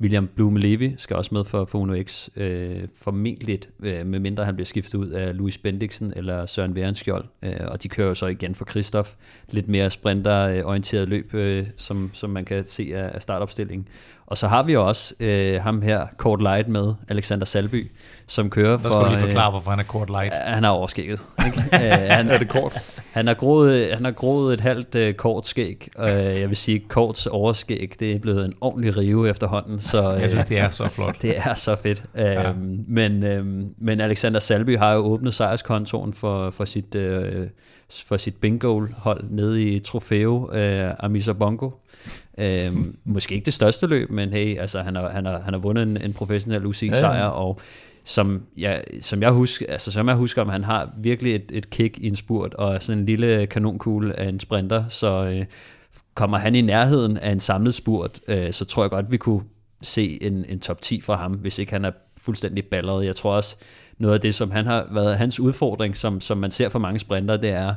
[0.00, 4.54] William Blume Levy skal også med for, for Uno X, øh, formentlig, øh, medmindre han
[4.54, 8.26] bliver skiftet ud af Louis Bendiksen eller Søren Værenskjold, øh, og de kører jo så
[8.26, 9.08] igen for Christoph,
[9.50, 13.88] lidt mere sprinterorienteret løb, øh, som, som man kan se af, af startopstillingen.
[14.26, 17.90] Og så har vi jo også øh, ham her, Kort Light med, Alexander Salby,
[18.26, 18.88] som kører Der for...
[18.88, 20.32] skal du lige øh, forklare, hvorfor han er kort light.
[20.34, 21.26] han har overskægget.
[21.46, 21.58] Ikke?
[21.74, 23.00] Øh, han, Er det kort?
[23.12, 25.88] han har groet, han har groet et halvt øh, kort skæg.
[26.00, 26.08] Øh,
[26.40, 29.80] jeg vil sige, korts overskæg, det er blevet en ordentlig rive efterhånden.
[29.82, 31.16] Så, øh, Jeg synes, det er så flot.
[31.22, 32.04] det er så fedt.
[32.16, 32.48] Ja.
[32.50, 37.46] Øhm, men, øhm, men Alexander Salby har jo åbnet sejrskontoren for, for sit, øh,
[38.06, 41.70] for sit bingo-hold nede i Trofeo øh, Amisa Bongo.
[42.38, 45.60] Øhm, måske ikke det største løb, men hey, altså, han, har, han, har, han har
[45.60, 47.28] vundet en, en professionel UCI-sejr, Ja, ja.
[47.28, 47.60] og
[48.04, 51.70] som jeg, som jeg husker, altså som jeg husker, om han har virkelig et, et
[51.70, 55.44] kick i en spurt, og sådan en lille kanonkugle af en sprinter, så øh,
[56.14, 59.42] kommer han i nærheden af en samlet spurt, øh, så tror jeg godt, vi kunne
[59.82, 63.04] se en, en top 10 fra ham, hvis ikke han er fuldstændig balleret.
[63.04, 63.56] Jeg tror også,
[63.98, 66.98] noget af det, som han har været hans udfordring, som, som man ser for mange
[66.98, 67.74] sprinter, det er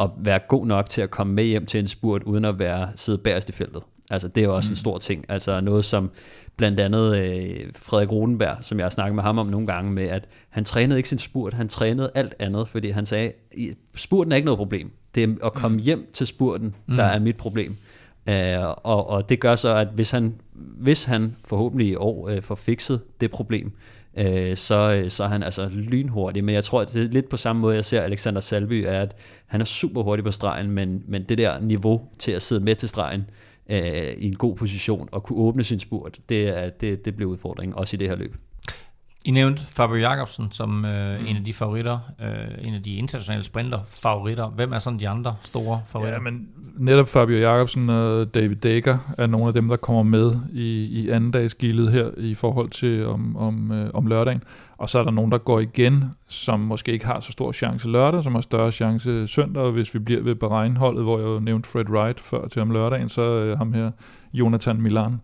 [0.00, 2.88] at være god nok til at komme med hjem til en spurt, uden at være
[2.94, 3.82] sidde bagerst i feltet.
[4.10, 4.72] Altså, det er jo også mm.
[4.72, 5.24] en stor ting.
[5.28, 6.10] Altså noget som
[6.56, 10.04] blandt andet øh, Frederik Rodenberg, som jeg har snakket med ham om nogle gange, med
[10.04, 14.32] at han trænede ikke sin spurt, han trænede alt andet, fordi han sagde, "I- spurten
[14.32, 14.90] er ikke noget problem.
[15.14, 17.76] Det er at komme hjem til spurten, der er mit problem.
[18.28, 22.42] Øh, og, og det gør så, at hvis han, hvis han forhåbentlig i år øh,
[22.42, 23.72] får fikset det problem,
[24.18, 26.44] øh, så, øh, så er han altså lynhurtig.
[26.44, 29.00] Men jeg tror, at det er lidt på samme måde, jeg ser Alexander Salby, er,
[29.00, 32.64] at han er super hurtig på stregen, men, men det der niveau til at sidde
[32.64, 33.24] med til stregen
[33.70, 37.30] øh, i en god position og kunne åbne sin spurt, det, er, det, det bliver
[37.30, 38.34] udfordringen, også i det her løb.
[39.26, 41.26] I nævnte Fabio Jacobsen som øh, mm.
[41.26, 44.48] en af de favoritter, øh, en af de internationale sprinter favoritter.
[44.48, 46.18] Hvem er sådan de andre store favoritter?
[46.18, 50.32] Ja, men netop Fabio Jacobsen og David Dækker er nogle af dem, der kommer med
[50.52, 54.42] i, i anden dags gildet her i forhold til om, om, øh, om lørdagen.
[54.78, 57.88] Og så er der nogen, der går igen, som måske ikke har så stor chance
[57.88, 59.70] lørdag, som har større chance søndag.
[59.70, 63.08] Hvis vi bliver ved Bahrein-holdet, hvor jeg jo nævnte Fred Wright før til om lørdagen,
[63.08, 63.90] så øh, ham her,
[64.32, 65.20] Jonathan Milan,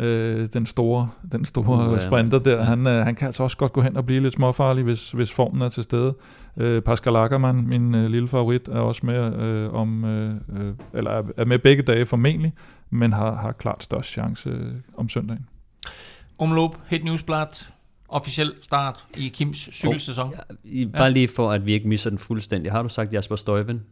[0.00, 1.98] øh, den store, den store Uh, ja.
[1.98, 4.84] sprinter der, han, øh, han kan altså også godt gå hen og blive lidt småfarlig,
[4.84, 6.14] hvis, hvis formen er til stede.
[6.56, 11.22] Øh, Pascal Ackermann, min øh, lille favorit, er også med øh, om, øh, øh, eller
[11.36, 12.52] er, med begge dage formentlig,
[12.90, 15.46] men har, har klart størst chance øh, om søndagen.
[16.38, 17.72] Omlop, Hit Newsblad,
[18.08, 20.32] officiel start i Kims cykelsæson.
[20.32, 22.72] Ja, i, bare lige for, at vi ikke misser den fuldstændig.
[22.72, 23.82] Har du sagt Jasper Støjven?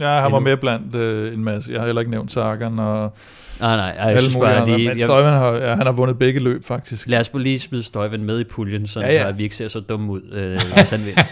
[0.00, 1.72] Ja, han var med blandt øh, en masse.
[1.72, 3.12] Jeg har heller ikke nævnt Sagan og
[3.60, 4.88] Nej, nej, jeg alle synes mulige bare andre, lige...
[4.88, 7.08] men Støjven har, ja, han har vundet begge løb faktisk.
[7.08, 9.42] lad os bare lige smide Støjven med i puljen, sådan Ja, ja, så at vi
[9.42, 11.22] ikke ser så dumme ud, øh, hvis han vinder.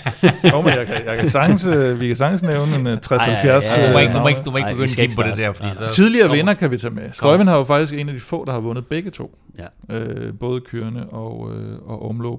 [0.52, 3.14] Jo, men jeg kan, jeg kan sagtens, øh, vi kan sagtens nævne en øh, 60-70.
[3.14, 5.22] Ej, ja, ja, Du må ikke, du må ikke, du må ikke begynde at på
[5.22, 5.88] det der, fordi så...
[5.88, 7.02] Tidligere vinder kan vi tage med.
[7.12, 9.38] Støjven har jo faktisk en af de få, der har vundet begge to.
[9.59, 9.96] Ja.
[9.96, 12.38] Øh, både kørende og, øh, og omløb.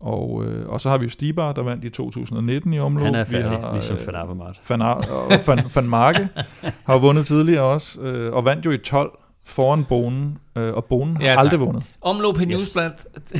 [0.00, 3.04] Og, øh, og så har vi jo Stibar, der vandt i 2019 i omløb.
[3.04, 4.60] Han er Vi færdig, har, ligesom øh, Van Avermaet.
[4.68, 6.28] Van, Ar- og Van, Van Marke
[6.86, 9.10] har vundet tidligere også, øh, og vandt jo i 12
[9.46, 11.38] foran Bonen, øh, og Bonen har Ja, tak.
[11.38, 11.86] aldrig vundet.
[12.00, 12.60] Omlop Hit Yes.
[12.60, 12.90] Newsblad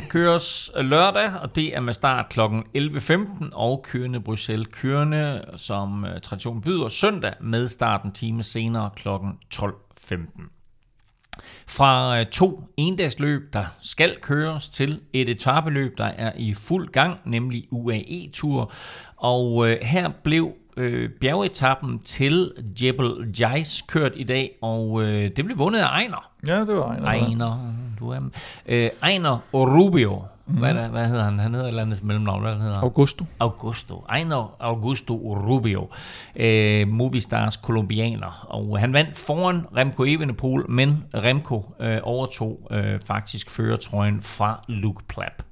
[0.09, 2.39] køres lørdag, og det er med start kl.
[2.39, 8.89] 11.15, og kørende Bruxelles kørende, som uh, tradition byder, søndag med start en time senere
[8.95, 9.07] kl.
[9.09, 10.58] 12.15.
[11.69, 17.19] Fra uh, to endagsløb, der skal køres, til et etabeløb, der er i fuld gang,
[17.25, 18.71] nemlig UAE-tur.
[19.17, 22.51] Og uh, her blev øh, bjergetappen til
[22.81, 26.31] Jebel Jais kørt i dag, og øh, det blev vundet af Ejner.
[26.47, 28.19] Ja, det var af Ejner, du er
[28.65, 30.23] øh, Ejner Rubio.
[30.57, 31.39] Hvad, er der, hvad hedder han?
[31.39, 32.41] Han hedder et eller andet mellemnavn.
[32.41, 32.83] Hvad hedder han?
[32.83, 33.25] Augusto.
[33.39, 34.05] Augusto.
[34.09, 35.15] Ejner Augusto
[35.49, 35.89] Rubio.
[36.35, 38.47] Øh, Movistars kolumbianer.
[38.49, 45.03] Og han vandt foran Remco Evenepoel, men Remco øh, overtog øh, faktisk føretrøjen fra Luke
[45.07, 45.43] Plapp.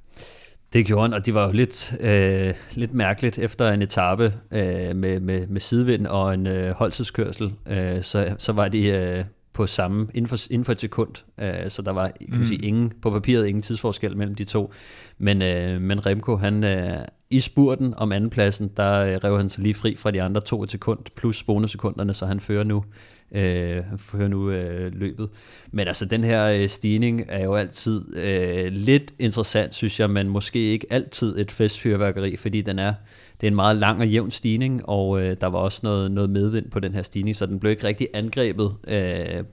[0.73, 4.95] Det gjorde han, og det var jo lidt, øh, lidt mærkeligt efter en etape øh,
[4.95, 7.53] med, med, med sidevind og en øh, holdtidskørsel.
[7.67, 9.23] Øh, så, så var de øh,
[9.57, 11.23] på samme, inden for, inden for et sekund.
[11.37, 14.73] Øh, så der var kan man sige, ingen, på papiret ingen tidsforskel mellem de to.
[15.17, 16.97] Men, øh, men Remco, han, øh,
[17.29, 20.63] i spurten om andenpladsen, der øh, rev han sig lige fri fra de andre to
[20.63, 22.83] et sekund, plus bonussekunderne, så han fører nu,
[23.31, 25.29] øh, fører nu øh, løbet.
[25.71, 30.29] Men altså, den her øh, stigning er jo altid øh, lidt interessant, synes jeg, men
[30.29, 32.93] måske ikke altid et festfyrværkeri, fordi den er,
[33.41, 36.29] det er en meget lang og jævn stigning, og øh, der var også noget, noget
[36.29, 39.43] medvind på den her stigning, så den blev ikke rigtig angrebet øh,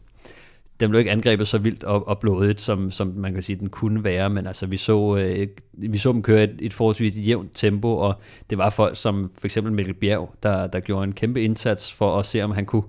[0.81, 3.69] den blev ikke angrebet så vildt og, og blodigt, som, som man kan sige, den
[3.69, 7.51] kunne være, men altså, vi så, øh, vi så dem køre et, et forholdsvis jævnt
[7.55, 8.15] tempo, og
[8.51, 12.19] det var folk som for eksempel Mikkel Bjerg, der, der gjorde en kæmpe indsats for
[12.19, 12.83] at se, om han kunne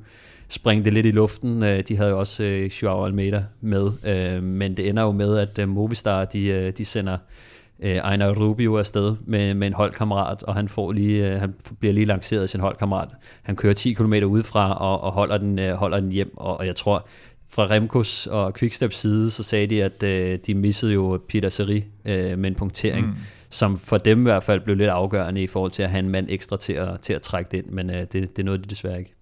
[0.48, 1.64] springe det lidt i luften.
[1.64, 5.38] Øh, de havde jo også øh, Joao Almeida med, øh, men det ender jo med,
[5.38, 7.20] at øh, Movistar, de, øh, de sender øh,
[7.80, 12.06] Ejner Rubio afsted med, med en holdkammerat, og han, får lige, øh, han bliver lige
[12.06, 13.10] lanceret af sin holdkammerat.
[13.44, 16.66] Han kører 10 km udefra og, og holder, den, øh, holder den hjem, og, og
[16.66, 17.08] jeg tror,
[17.50, 21.84] fra Remkos og Quicksteps side, så sagde de, at øh, de missede jo Peter Seri
[22.06, 23.16] øh, med en punktering, mm.
[23.50, 26.10] som for dem i hvert fald blev lidt afgørende i forhold til at have en
[26.10, 28.70] mand ekstra til at, til at trække det ind, men øh, det, det nåede de
[28.70, 29.14] desværre ikke.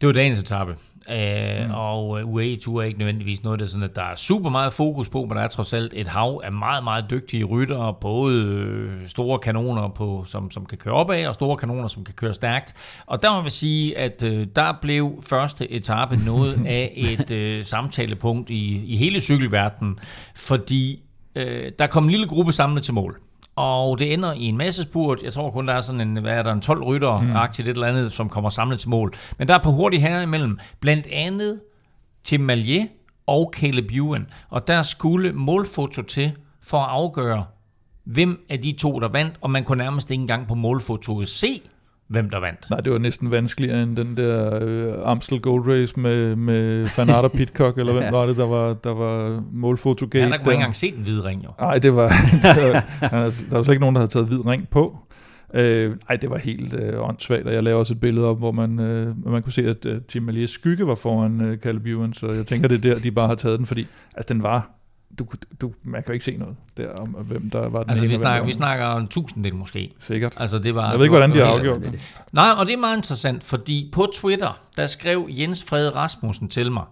[0.00, 0.76] Det var dagens etape.
[1.08, 1.70] Uh, mm.
[1.74, 4.50] Og uh, UAE Tour er ikke nødvendigvis noget, der, er sådan, at der er super
[4.50, 7.94] meget fokus på, men der er trods alt et hav af meget, meget dygtige ryttere,
[8.00, 12.14] både øh, store kanoner, på, som, som kan køre opad, og store kanoner, som kan
[12.14, 12.74] køre stærkt.
[13.06, 17.64] Og der må vi sige, at uh, der blev første etape noget af et uh,
[17.64, 19.98] samtalepunkt i, i hele cykelverdenen,
[20.34, 21.02] fordi
[21.36, 21.42] uh,
[21.78, 23.20] der kom en lille gruppe samlet til mål.
[23.56, 25.22] Og det ender i en masse spurt.
[25.22, 27.36] Jeg tror kun, der er sådan en, hvad er der, en 12 rytter mm.
[27.36, 29.14] aktivt et eller andet, som kommer samlet til mål.
[29.38, 30.58] Men der er på hurtigt her imellem.
[30.80, 31.60] Blandt andet
[32.24, 32.86] Tim Malier
[33.26, 34.26] og Caleb Ewan.
[34.48, 36.32] Og der skulle målfoto til
[36.62, 37.44] for at afgøre,
[38.04, 39.34] hvem af de to, der vandt.
[39.40, 41.62] Og man kunne nærmest ikke engang på målfotoet se,
[42.10, 42.70] hvem der vandt.
[42.70, 47.32] Nej, det var næsten vanskeligere end den der øh, Amstel Gold Race med, med og
[47.32, 48.10] Pitcock, eller hvem ja.
[48.10, 50.24] var det, der var, der var målfotogate.
[50.24, 51.50] Ja, der kunne ikke engang se den hvide ring, jo.
[51.60, 52.08] Nej, det var,
[52.42, 52.84] der, var,
[53.50, 54.98] der var slet ikke nogen, der havde taget hvid ring på.
[55.54, 58.52] Øh, ej, det var helt øh, åndssvagt, og jeg lavede også et billede op, hvor
[58.52, 62.12] man, øh, man kunne se, at øh, Tim Maliers skygge var foran øh, Caleb Ewan,
[62.12, 63.86] så jeg tænker, det er der, de bare har taget den, fordi
[64.16, 64.79] altså, den var
[65.18, 65.26] du,
[65.60, 68.10] du, man kan jo ikke se noget der om, hvem der var den Altså, ene
[68.10, 69.94] vi snakker, vi snakker om en tusinddel måske.
[69.98, 70.34] Sikkert.
[70.36, 72.00] Altså, det var, Jeg ved ikke, hvordan de det har afgjort det.
[72.32, 76.72] Nej, og det er meget interessant, fordi på Twitter, der skrev Jens Frede Rasmussen til
[76.72, 76.84] mig,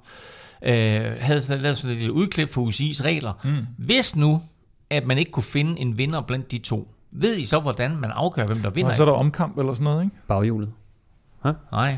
[0.62, 0.72] øh,
[1.20, 3.32] havde sådan, lavet sådan et lille udklip for UCI's regler.
[3.44, 3.66] Mm.
[3.84, 4.42] Hvis nu,
[4.90, 8.10] at man ikke kunne finde en vinder blandt de to, ved I så, hvordan man
[8.10, 8.90] afgør, hvem der vinder?
[8.90, 10.16] Og så er der omkamp eller sådan noget, ikke?
[10.28, 10.72] Baghjulet.
[11.72, 11.96] Nej.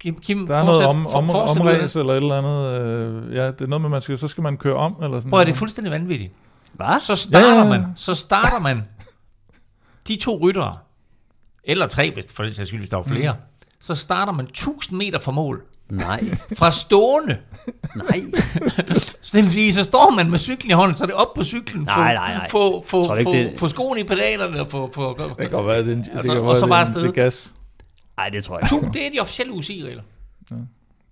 [0.00, 2.80] Kim, Kim Der er noget fortsæt- om, om, fortsæt af omræs eller et eller andet.
[2.80, 5.30] Øh, ja, det er noget med, man skal, så skal man køre om, eller sådan
[5.30, 5.56] Prøv det er noget.
[5.58, 6.32] fuldstændig vanvittigt.
[6.72, 7.00] Hvad?
[7.00, 7.68] Så starter Ja, ja, ja.
[7.68, 8.82] man, så starter man
[10.08, 10.76] de to ryttere,
[11.64, 13.38] eller tre, hvis for det skyld, hvis der var flere, mm.
[13.80, 15.62] så starter man 1000 meter fra mål.
[15.90, 16.20] Nej,
[16.58, 17.36] Fra stående.
[17.96, 18.20] nej.
[19.20, 21.34] Så det vil sige, så står man med cyklen i hånden, så er det op
[21.36, 21.88] på cyklen.
[21.88, 22.48] Få, Nej, nej, nej.
[22.50, 24.90] Få, få, du ikke, få, det- få skoene i pedalerne og få...
[24.94, 26.70] få, få Det kan godt være, det en, det Altså, kan og godt så være,
[26.70, 27.54] bare det det gas.
[28.22, 28.92] Nej, det tror jeg to, ikke.
[28.92, 30.02] det er de officielle UCI-regler.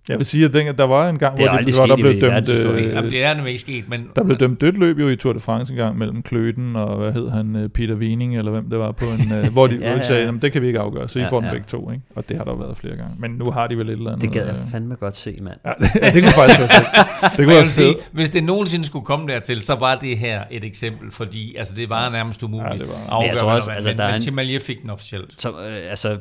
[0.09, 2.49] Jeg vil sige, at den, der var en gang, hvor, det, hvor der blev dømt,
[2.49, 4.07] øh, Jamen, det er nemlig ikke sket, men...
[4.15, 6.97] der blev dømt dødt løb jo i Tour de France en gang mellem Kløten og,
[6.97, 9.75] hvad hed han, øh, Peter Wiening, eller hvem det var på en, øh, hvor de
[9.75, 10.03] Ja, ja, ja.
[10.03, 11.51] sagde, "Jamen, det kan vi ikke afgøre, så I Ja, får den ja.
[11.53, 12.03] begge to, ikke?
[12.15, 13.15] Og det har der jo været flere gange.
[13.19, 14.21] Men nu har de vel et eller andet.
[14.21, 15.57] Det gad jeg øh, fandme godt se, mand.
[15.65, 16.87] Ja, det, det kunne faktisk være fedt.
[17.37, 20.63] Det kunne være sige, hvis det nogensinde skulle komme dertil, så var det her et
[20.63, 23.51] eksempel, fordi altså, det var nærmest umuligt Ja, det var- at Men jeg afgøre, tror
[23.51, 25.41] også, altså, men, der er men en- Tim Malier fik den officielt.
[25.41, 25.55] Så, øh,
[25.89, 26.17] altså,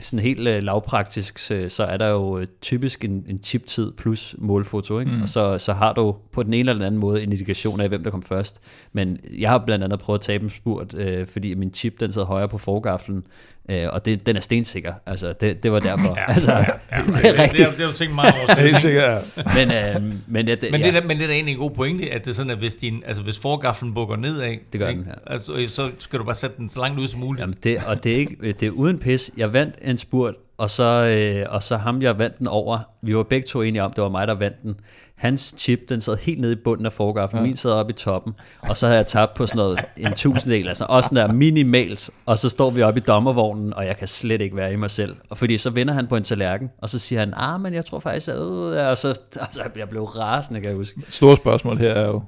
[0.00, 4.98] sådan helt øh, lavpraktisk, så, så er der jo typisk en, en chip-tid plus målfoto,
[4.98, 5.12] ikke?
[5.12, 5.22] Mm.
[5.22, 7.88] og så, så har du på den ene eller den anden måde en indikation af,
[7.88, 8.60] hvem der kom først.
[8.92, 12.12] Men jeg har blandt andet prøvet at tabe en spurt, øh, fordi min chip den
[12.12, 13.24] sad højere på forgaflen,
[13.70, 14.92] øh, og det, den er stensikker.
[15.06, 16.16] Altså, det, det var derfor.
[16.28, 17.68] Ja, altså, ja, ja, det det, er det, rigtigt.
[17.68, 18.60] det, det, har du tænkt meget over.
[18.60, 19.42] Helt sikkert, ja.
[19.66, 20.86] Men, øh, men, det, Men, ja.
[20.86, 22.50] det er, da- men det er da egentlig en god pointe, at det er sådan,
[22.50, 25.00] at hvis, din, altså hvis forgaflen bukker nedad, Det gør ikke?
[25.00, 25.32] den, ja.
[25.32, 27.40] altså, så skal du bare sætte den så langt ud som muligt.
[27.40, 29.30] Jamen det, og det er, ikke, det er uden pis.
[29.36, 33.16] Jeg vandt en spurt, og så, øh, og så ham, jeg vandt den over, vi
[33.16, 34.74] var begge to enige om, det var mig, der vandt den.
[35.14, 37.46] Hans chip, den sad helt nede i bunden af forgaflen, ja.
[37.46, 38.32] min sad oppe i toppen,
[38.68, 42.10] og så havde jeg tabt på sådan noget, en tusindel, altså også sådan der minimalt,
[42.26, 44.90] og så står vi oppe i dommervognen, og jeg kan slet ikke være i mig
[44.90, 45.16] selv.
[45.30, 47.84] Og fordi så vender han på en tallerken, og så siger han, ah, men jeg
[47.84, 49.08] tror faktisk, at, øh, og så,
[49.40, 51.02] altså, jeg blev rasende, kan jeg huske.
[51.08, 52.22] Store spørgsmål her er jo,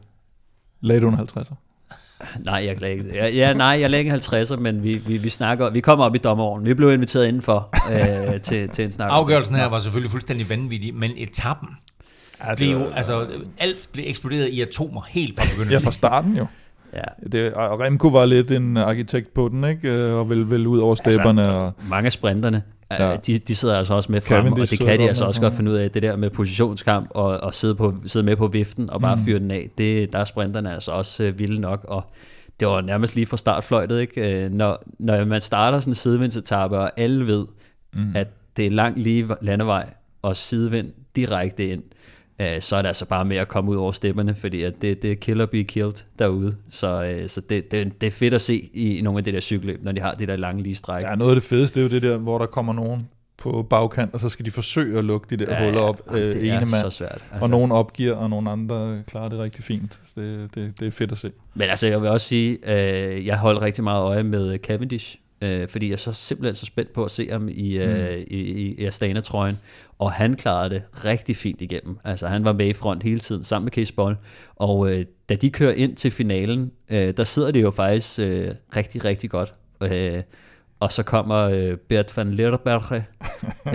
[0.80, 1.71] lagde du en 50'er?
[2.44, 3.14] Nej, jeg lagde ikke.
[3.14, 6.14] Ja, ja, nej, jeg lagde ikke 50'er, men vi, vi, vi, snakker, vi kommer op
[6.14, 6.66] i dommerovnen.
[6.66, 9.08] Vi blev inviteret indenfor øh, til, til en snak.
[9.10, 11.68] Afgørelsen her var selvfølgelig fuldstændig vanvittig, men etappen
[12.44, 13.26] Ja, blev jo, altså
[13.58, 15.80] alt blev eksploderet i atomer helt fra begyndelsen.
[15.80, 16.46] Ja, fra starten jo.
[16.94, 17.28] Ja.
[17.32, 19.92] Det, og Remco var lidt en arkitekt på den, ikke?
[19.92, 21.42] Øh, Og vil, vil ud over stepperne.
[21.42, 23.10] Altså, og, Mange af sprinterne, Ja.
[23.10, 23.16] ja.
[23.16, 25.70] de, de sidder altså også med frem, og det kan de altså også godt finde
[25.70, 29.00] ud af, det der med positionskamp og, og sidde, på, sidde med på viften og
[29.00, 29.22] bare mm.
[29.24, 32.04] fyre den af, det, der er sprinterne altså også øh, vilde nok, og
[32.60, 34.44] det var nærmest lige fra startfløjtet, ikke?
[34.44, 37.46] Øh, Når, når man starter sådan en sidevindsetappe, og alle ved,
[37.94, 38.12] mm.
[38.14, 39.86] at det er langt lige landevej
[40.22, 41.82] og sidevind direkte ind,
[42.40, 45.02] øh, så er det altså bare med at komme ud over stepperne, fordi at det,
[45.02, 46.56] det er kill or be killed derude.
[46.70, 49.40] Så, øh, så det, det, det er fedt at se i nogle af det der
[49.40, 51.02] cykelløb, når de har det der lange lige stræk.
[51.02, 53.08] ja, noget af det fedeste, det er jo det der, hvor der kommer nogen
[53.38, 56.18] på bagkant, og så skal de forsøge at lukke de der Ja, huller op ja,
[56.18, 56.68] øh, det ene mand.
[56.70, 57.28] så svært, Altså.
[57.40, 60.00] Og nogen opgiver, og nogle andre klarer det rigtig fint.
[60.04, 61.30] Så det, det, det er fedt at se.
[61.54, 65.68] Men altså, jeg vil også sige, øh, jeg holdt rigtig meget øje med Cavendish, øh,
[65.68, 68.74] fordi jeg er så simpelthen så spændt på at se ham i, øh, i, i,
[68.74, 69.58] i Astana-trøjen,
[69.98, 71.98] og han klarede det rigtig fint igennem.
[72.04, 74.16] Altså, han var med i front hele tiden, sammen med Case Boll,
[74.56, 78.50] og øh, da de kører ind til finalen, øh, der sidder det jo faktisk øh,
[78.76, 79.52] rigtig, rigtig godt.
[79.82, 80.22] Øh,
[80.80, 83.04] og så kommer øh, Bert van Lerberge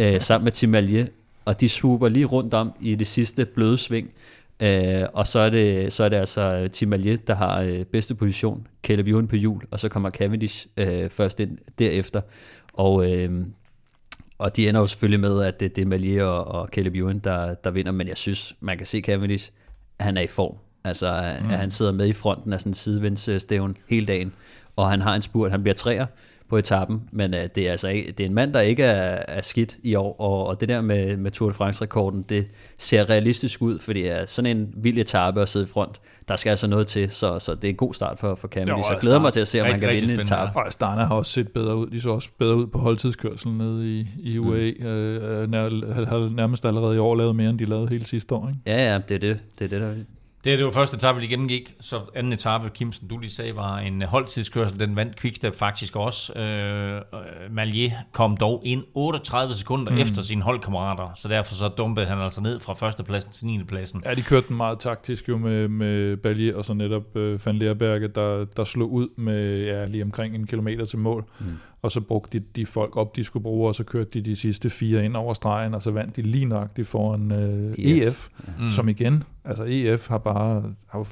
[0.15, 1.05] øh, sammen med Tim Allier,
[1.45, 4.11] og de swooper lige rundt om i det sidste bløde sving.
[4.60, 8.16] Øh, og så er, det, så er det altså Tim Allier, der har øh, bedste
[8.16, 12.22] position, Caleb Ewan på hjul, og så kommer Cavendish øh, først ind derefter.
[12.74, 13.45] Og, øh,
[14.38, 17.20] og de ender jo selvfølgelig med, at det, det er Malier og, og Caleb Ewan,
[17.20, 19.51] der, der vinder, men jeg synes, man kan se Cavendish,
[19.99, 20.55] han er i form.
[20.84, 21.49] Altså, mm.
[21.49, 24.34] han sidder med i fronten af sådan en sidevindsstævn hele dagen,
[24.76, 26.05] og han har en spurt, han bliver træer
[26.49, 29.23] på etappen, men uh, det er altså ikke, det er en mand, der ikke er,
[29.27, 33.09] er skidt i år, og, og det der med, med Tour de France-rekorden, det ser
[33.09, 36.67] realistisk ud, fordi uh, sådan en vild etape at sidde i front, der skal altså
[36.67, 38.89] noget til, så, så det er en god start for, for Cavendish.
[38.89, 40.51] Jo, Jeg glæder mig til at se, om han kan vinde en etape.
[40.55, 41.87] Og Astana har også set bedre ud.
[41.87, 44.73] De så også bedre ud på holdtidskørselen nede i, i UAE.
[44.79, 44.85] Mm.
[44.85, 48.47] Øh, nær, har nærmest allerede i år lavet mere, end de lavede hele sidste år.
[48.47, 48.59] Ikke?
[48.65, 49.93] Ja, ja, det er det, det, er det der
[50.47, 51.75] Det, er det var første etape, vi gennemgik.
[51.79, 54.79] Så anden etape, Kim, som du lige sagde, var en holdtidskørsel.
[54.79, 56.33] Den vandt Quickstep faktisk også.
[56.33, 57.01] Øh,
[57.51, 59.97] Malier kom dog ind 38 sekunder mm.
[59.97, 63.63] efter sine holdkammerater, så derfor så dumpede han altså ned fra førstepladsen til 9.
[63.63, 64.01] pladsen.
[64.05, 67.55] Ja, de kørte den meget taktisk jo med, med Ballier og så netop øh, Van
[67.55, 71.25] Leerberge, der, der slog ud med ja, lige omkring en kilometer til mål.
[71.39, 71.45] Mm.
[71.82, 74.36] Og så brugte de de folk op, de skulle bruge, og så kørte de de
[74.36, 78.07] sidste fire ind over stregen, og så vandt de lige nøjagtigt foran øh, EF.
[78.07, 78.28] EF,
[78.59, 78.69] mm.
[78.69, 81.07] som igen, altså EF har bare har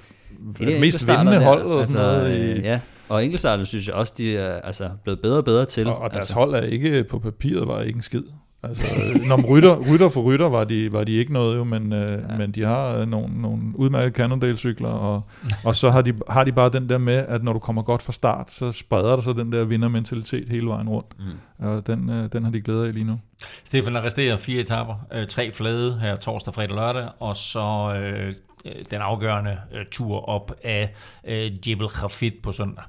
[0.58, 2.40] Det er mest vindende hold og sådan noget.
[2.40, 5.66] øh, I, Ja, og enkeltstarter synes jeg også, de er altså, blevet bedre og bedre
[5.66, 5.88] til.
[5.88, 8.24] Og, og deres altså, hold er ikke på papiret, var ikke en skid.
[8.68, 8.86] Altså,
[9.28, 12.24] når man rytter, rytter for rytter var de, var de ikke noget jo, men, øh,
[12.30, 12.38] ja.
[12.38, 15.24] men de har øh, nogle, nogle udmærkede Cannondale-cykler, og,
[15.64, 18.02] og så har de, har de bare den der med, at når du kommer godt
[18.02, 21.08] fra start, så spreder der sig den der vindermentalitet hele vejen rundt.
[21.20, 21.66] Mm.
[21.66, 23.20] Og den, øh, den har de glæder af lige nu.
[23.64, 28.34] Stefan arresterer fire etaper, øh, tre flade her torsdag, fredag, lørdag, og så øh,
[28.66, 30.94] øh, den afgørende øh, tur op af
[31.28, 32.84] øh, Jebel Khafid på søndag.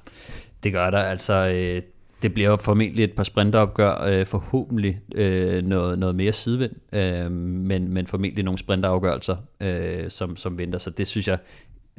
[0.63, 1.81] Det gør der, altså øh,
[2.21, 7.31] det bliver jo formentlig et par sprinteropgør, øh, forhåbentlig øh, noget, noget mere sidevind, øh,
[7.31, 11.37] men, men formentlig nogle sprinterafgørelser, øh, som, som venter, så det synes jeg,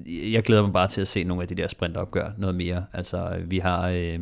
[0.07, 2.85] jeg glæder mig bare til at se nogle af de der sprinteropgør noget mere.
[2.93, 3.89] Altså vi har...
[3.89, 4.19] Øh,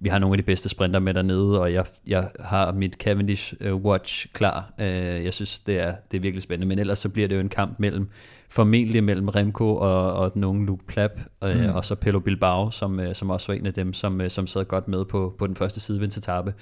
[0.00, 3.54] vi har nogle af de bedste sprinter med dernede, og jeg, jeg har mit Cavendish
[3.60, 4.72] øh, Watch klar.
[4.80, 4.86] Øh,
[5.24, 7.48] jeg synes, det er, det er virkelig spændende, men ellers så bliver det jo en
[7.48, 8.10] kamp mellem,
[8.50, 11.10] formentlig mellem Remco og, og den unge Luke Plap,
[11.44, 11.74] øh, mm.
[11.74, 14.46] og så Pello Bilbao, som, øh, som også var en af dem, som, øh, som
[14.46, 16.54] sad godt med på, på den første sidevindsetappe.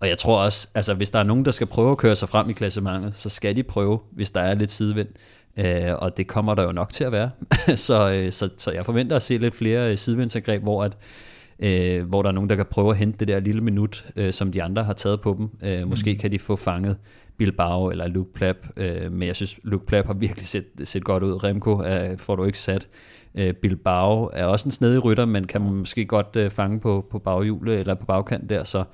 [0.00, 2.28] Og jeg tror også, altså hvis der er nogen, der skal prøve at køre sig
[2.28, 5.08] frem i klassementet, så skal de prøve, hvis der er lidt sidevind.
[5.56, 7.30] Øh, og det kommer der jo nok til at være.
[7.76, 10.96] så, øh, så, så jeg forventer at se lidt flere øh, sidevindsangreb, hvor at
[11.58, 14.32] øh, hvor der er nogen, der kan prøve at hente det der lille minut, øh,
[14.32, 15.50] som de andre har taget på dem.
[15.62, 16.96] Øh, måske kan de få fanget
[17.40, 21.22] Bilbao eller Luke Plap, øh, men jeg synes, Luke Plap har virkelig set, set godt
[21.22, 21.44] ud.
[21.44, 22.88] Remco er, får du ikke sat.
[23.34, 27.06] Øh, Bilbao er også en snedig rytter, men kan man måske godt øh, fange på,
[27.10, 28.84] på baghjulet eller på bagkant der, så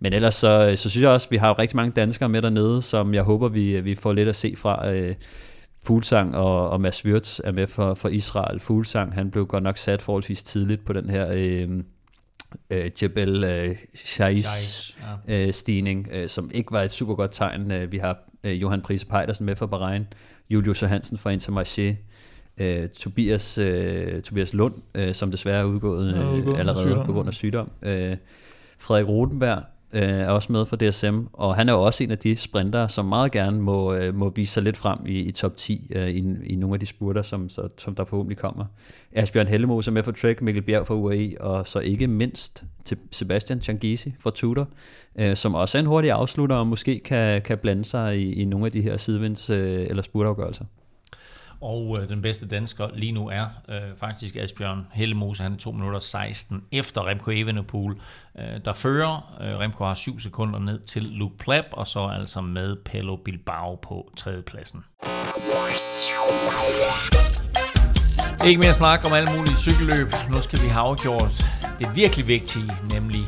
[0.00, 2.42] men ellers så, øh, så synes jeg også, at vi har rigtig mange danskere med
[2.42, 4.90] dernede, som jeg håber, vi, vi får lidt at se fra.
[4.90, 5.14] Øh,
[5.82, 8.60] Fuglsang og, og Mads Wirtz er med for, for Israel.
[8.60, 11.68] Fuglsang, han blev godt nok sat forholdsvis tidligt på den her øh,
[12.70, 14.96] øh, Jebel øh, Shais Shais,
[15.28, 17.70] øh, stigning, øh, som ikke var et super godt tegn.
[17.70, 20.06] Øh, vi har øh, Johan Prise Pejdersen med fra Bahrain,
[20.50, 21.96] Julius Hansen fra Intermarché,
[22.58, 26.82] øh, Tobias, øh, Tobias Lund, øh, som desværre er udgået Ja, udgået øh, af allerede
[26.82, 27.06] sygdom.
[27.06, 27.70] på grund af sygdom.
[27.82, 28.16] Øh,
[28.78, 29.62] Frederik Rodenberg
[29.92, 32.86] øh, er også med fra DSM, og han er jo også en af de sprinter,
[32.86, 36.08] som meget gerne må, øh, må vise sig lidt frem i, i top 10 øh,
[36.08, 38.64] i, i nogle af de spurter, som, så, som der forhåbentlig kommer.
[39.12, 42.96] Asbjørn Hellemose er med for Trek, Mikkel Bjerg fra UAE, og så ikke mindst til
[43.10, 44.68] Sebastian Changisi fra Tudor,
[45.18, 48.44] øh, som også er en hurtig afslutter, og måske kan, kan blande sig i, i
[48.44, 50.64] nogle af de her sidevinds- øh, eller spurtafgørelser.
[51.60, 55.42] Og øh, den bedste dansker lige nu er øh, faktisk Asbjørn Hellemose.
[55.42, 57.96] Han er 2 minutter 16 efter Remco Evenepoel,
[58.38, 59.38] øh, der fører.
[59.40, 63.74] Øh, Remco har 7 sekunder ned til Luke Plap, og så altså med Pello Bilbao
[63.74, 64.84] på tredjepladsen.
[68.46, 70.08] Ikke mere snak om alle mulige cykelløb.
[70.30, 71.44] Nu skal vi have afgjort
[71.78, 73.20] det virkelig vigtige, nemlig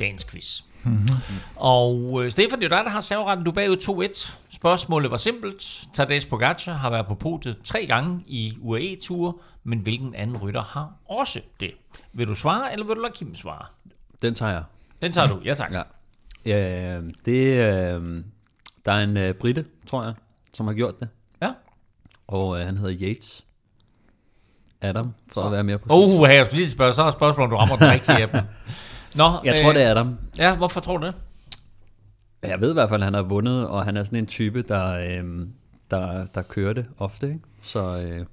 [0.00, 0.67] dagens quiz.
[0.84, 1.08] Mm-hmm.
[1.56, 3.44] Og øh, Stefan, det er dig, der har serveretten.
[3.44, 3.76] Du er bagud
[4.12, 4.36] 2-1.
[4.50, 5.86] Spørgsmålet var simpelt.
[5.92, 9.32] Tadej Pogacar har været på podiet tre gange i UAE-ture,
[9.64, 11.70] men hvilken anden rytter har også det?
[12.12, 13.64] Vil du svare, eller vil du lade Kim svare?
[14.22, 14.62] Den tager jeg.
[15.02, 15.72] Den tager du, ja tak.
[15.72, 15.82] Ja.
[16.46, 18.24] Ja, det, øh,
[18.84, 20.14] der er en øh, britte, tror jeg,
[20.54, 21.08] som har gjort det.
[21.42, 21.52] Ja.
[22.28, 23.44] Og øh, han hedder Yates.
[24.80, 25.92] Adam, for at være mere præcis.
[26.20, 28.40] Oh, jeg skulle lige spørge, så er spørgsmålet, om du rammer den rigtige af dem.
[29.14, 30.18] Nå, Jeg tror, det er Adam.
[30.38, 31.14] Ja, hvorfor tror du det?
[32.42, 34.62] Jeg ved i hvert fald, at han har vundet, og han er sådan en type,
[34.62, 35.46] der, øh,
[35.90, 37.26] der, der kører det ofte.
[37.26, 37.40] Ikke?
[37.62, 38.26] Så øh,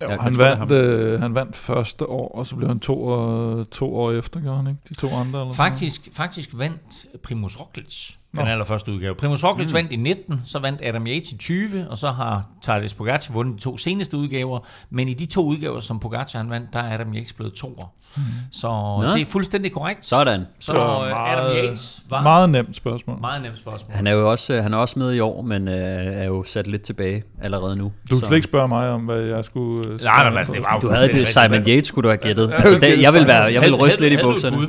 [0.00, 3.64] Ja, jeg han, vandt, øh, han vandt første år, og så blev han to, år,
[3.64, 4.80] to år efter, gjorde han ikke?
[4.88, 5.40] De to andre?
[5.40, 8.50] Eller sådan Faktisk, faktisk vandt Primus Roglic den Nå.
[8.50, 9.14] allerførste udgave.
[9.14, 9.74] Primus Roglic mm.
[9.74, 13.56] vandt i 19, så vandt Adam Yates i 20, og så har Tadej Pogacar vundet
[13.56, 14.58] de to seneste udgaver.
[14.90, 17.92] Men i de to udgaver, som Pogacar han vandt, der er Adam Yates blevet toer.
[18.16, 18.22] Mm.
[18.52, 19.12] Så Nå.
[19.14, 20.04] det er fuldstændig korrekt.
[20.06, 20.40] sådan.
[20.60, 23.20] Så Så øh, Adam meget- Yates var meget, Meget nemt spørgsmål.
[23.20, 23.92] meget nemt spørgsmål.
[23.94, 26.44] Han er jo også, øh, han er også med i år, men øh, er jo
[26.44, 27.92] sat lidt tilbage allerede nu.
[28.10, 29.88] Du skal slet ikke spørge mig om, hvad jeg skulle...
[29.88, 31.52] øh, Nej, nej, nej, det var Du havde det, Simon.
[31.68, 32.48] Yates skulle du have gættet.
[32.50, 34.56] Ja, Altså, det, jeg vil være, jeg vil ryste lidt i bukserne.
[34.56, 34.66] bud?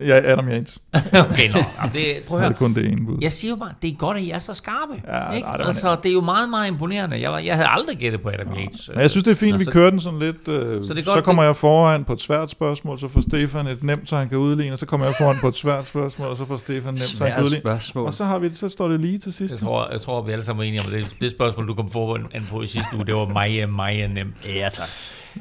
[0.00, 0.78] Ja, Adam Yates.
[1.30, 1.58] okay, nå.
[1.78, 2.56] Jamen, det, prøv at Jeg høre.
[2.58, 3.18] kun det ene bud.
[3.20, 5.02] Jeg siger jo bare, det er godt, at I er så skarpe.
[5.08, 5.46] Ja, ikke?
[5.48, 7.20] nej, det altså, det er jo meget, meget imponerende.
[7.20, 8.90] Jeg, var, jeg havde aldrig gættet på Adam Yates.
[8.94, 10.48] Men jeg synes, det er fint, Nå, vi kører den sådan lidt.
[10.48, 13.20] Øh, Så det er så godt, kommer jeg foran på et svært spørgsmål, så får
[13.20, 15.86] Stefan et nemt, så han kan udligne, og så kommer jeg foran på et svært
[15.86, 17.60] spørgsmål, og så får Stefan nemt, så han kan udligne.
[17.62, 18.06] spørgsmål.
[18.06, 19.52] Og så, har vi, så står det lige til sidst.
[19.54, 21.90] Jeg tror, jeg tror, vi alle sammen er enige om, det, det spørgsmål, du kom
[21.90, 24.34] foran på i sidste uge, det var meget, meget nemt.
[24.54, 24.88] Ja, tak.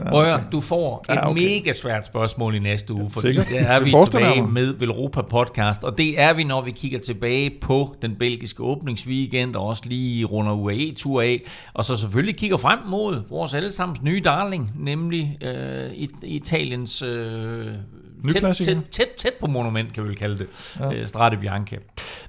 [0.09, 1.43] Prøv høre, du får et Ja, okay.
[1.43, 3.47] mega svært spørgsmål i næste uge, fordi sikkert.
[3.49, 4.51] der er vi tilbage mig.
[4.53, 9.55] med Velropa Podcast, og det er vi, når vi kigger tilbage på den belgiske åbningsweekend,
[9.55, 11.41] og også lige runder UAE-tur af,
[11.73, 17.67] og så selvfølgelig kigger frem mod vores allesammens nye darling, nemlig øh, It- Italiens øh,
[18.33, 20.47] tæt, tæt, tæt, tæt på monument, kan vi vel kalde det,
[20.79, 20.93] ja.
[20.93, 21.77] øh, Strade Bianche.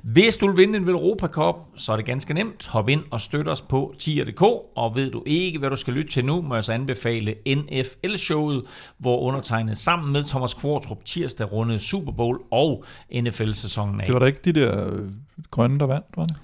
[0.02, 2.66] Hvis du vil vinde en Velropa Cup, så er det ganske nemt.
[2.66, 4.42] Hop ind og støt os på tier.dk,
[4.76, 8.62] og ved du ikke, hvad du skal lytte til nu, må jeg så anbefale NFL-showet,
[8.98, 12.84] hvor undertegnet sammen med Thomas Kvartrup tirsdag rundede Super Bowl og
[13.22, 14.04] NFL-sæsonen af.
[14.06, 15.00] Det var da ikke de der øh,
[15.50, 16.36] grønne, der vandt, var det?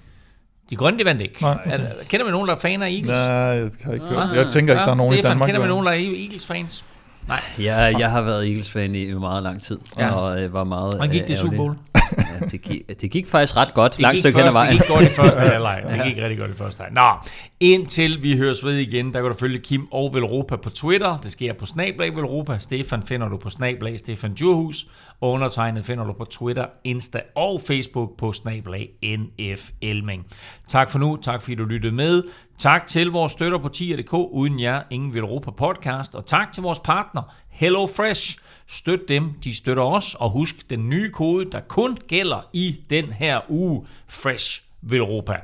[0.71, 1.43] De grønne, de vandt ikke.
[1.43, 1.79] Nej, okay.
[1.81, 3.09] Er, kender vi nogen, der er fan af Eagles?
[3.09, 4.37] Nej, jeg har ikke hørt.
[4.37, 5.47] Jeg tænker ikke, der er nogen Stefan, i Danmark.
[5.49, 6.85] kender der- nogen, der er Eagles-fans?
[7.29, 7.41] Nej.
[7.59, 10.11] Jeg, jeg har været Eagles-fan i meget lang tid, Ja.
[10.15, 11.75] og øh, var meget Hvordan gik det i øh, Super Bowl?
[12.19, 14.73] Ja, det, gik, det gik faktisk ret godt, Det langt stykke hen ad vejen.
[14.79, 15.83] det gik godt i første halvleg.
[15.93, 17.05] Det gik rigtig godt i første halvleg.
[17.23, 17.29] Nå,
[17.61, 21.19] indtil vi høres ved igen, der kan du følge Kim og Velropa på Twitter.
[21.23, 22.59] Det sker på Snablag Velropa.
[22.59, 24.87] Stefan finder du på Snablag Stefan Djurhus.
[25.21, 30.27] Og undertegnet finder du på Twitter, Insta og Facebook på Snablag NF Elming.
[30.69, 31.17] Tak for nu.
[31.17, 32.23] Tak fordi du lyttede med.
[32.59, 34.13] Tak til vores støtter på tier.dk.
[34.13, 36.15] Uden jer, ingen Velropa podcast.
[36.15, 38.39] Og tak til vores partner, Hello Fresh.
[38.67, 43.05] Støt dem, de støtter os, og husk den nye kode, der kun gælder i den
[43.13, 45.37] her uge, Fresh Velropa.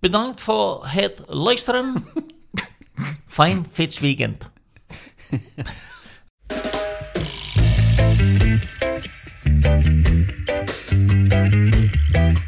[0.00, 2.06] Bedankt for het luisteren.
[3.36, 4.36] Fijn fits weekend.
[12.16, 12.38] Thank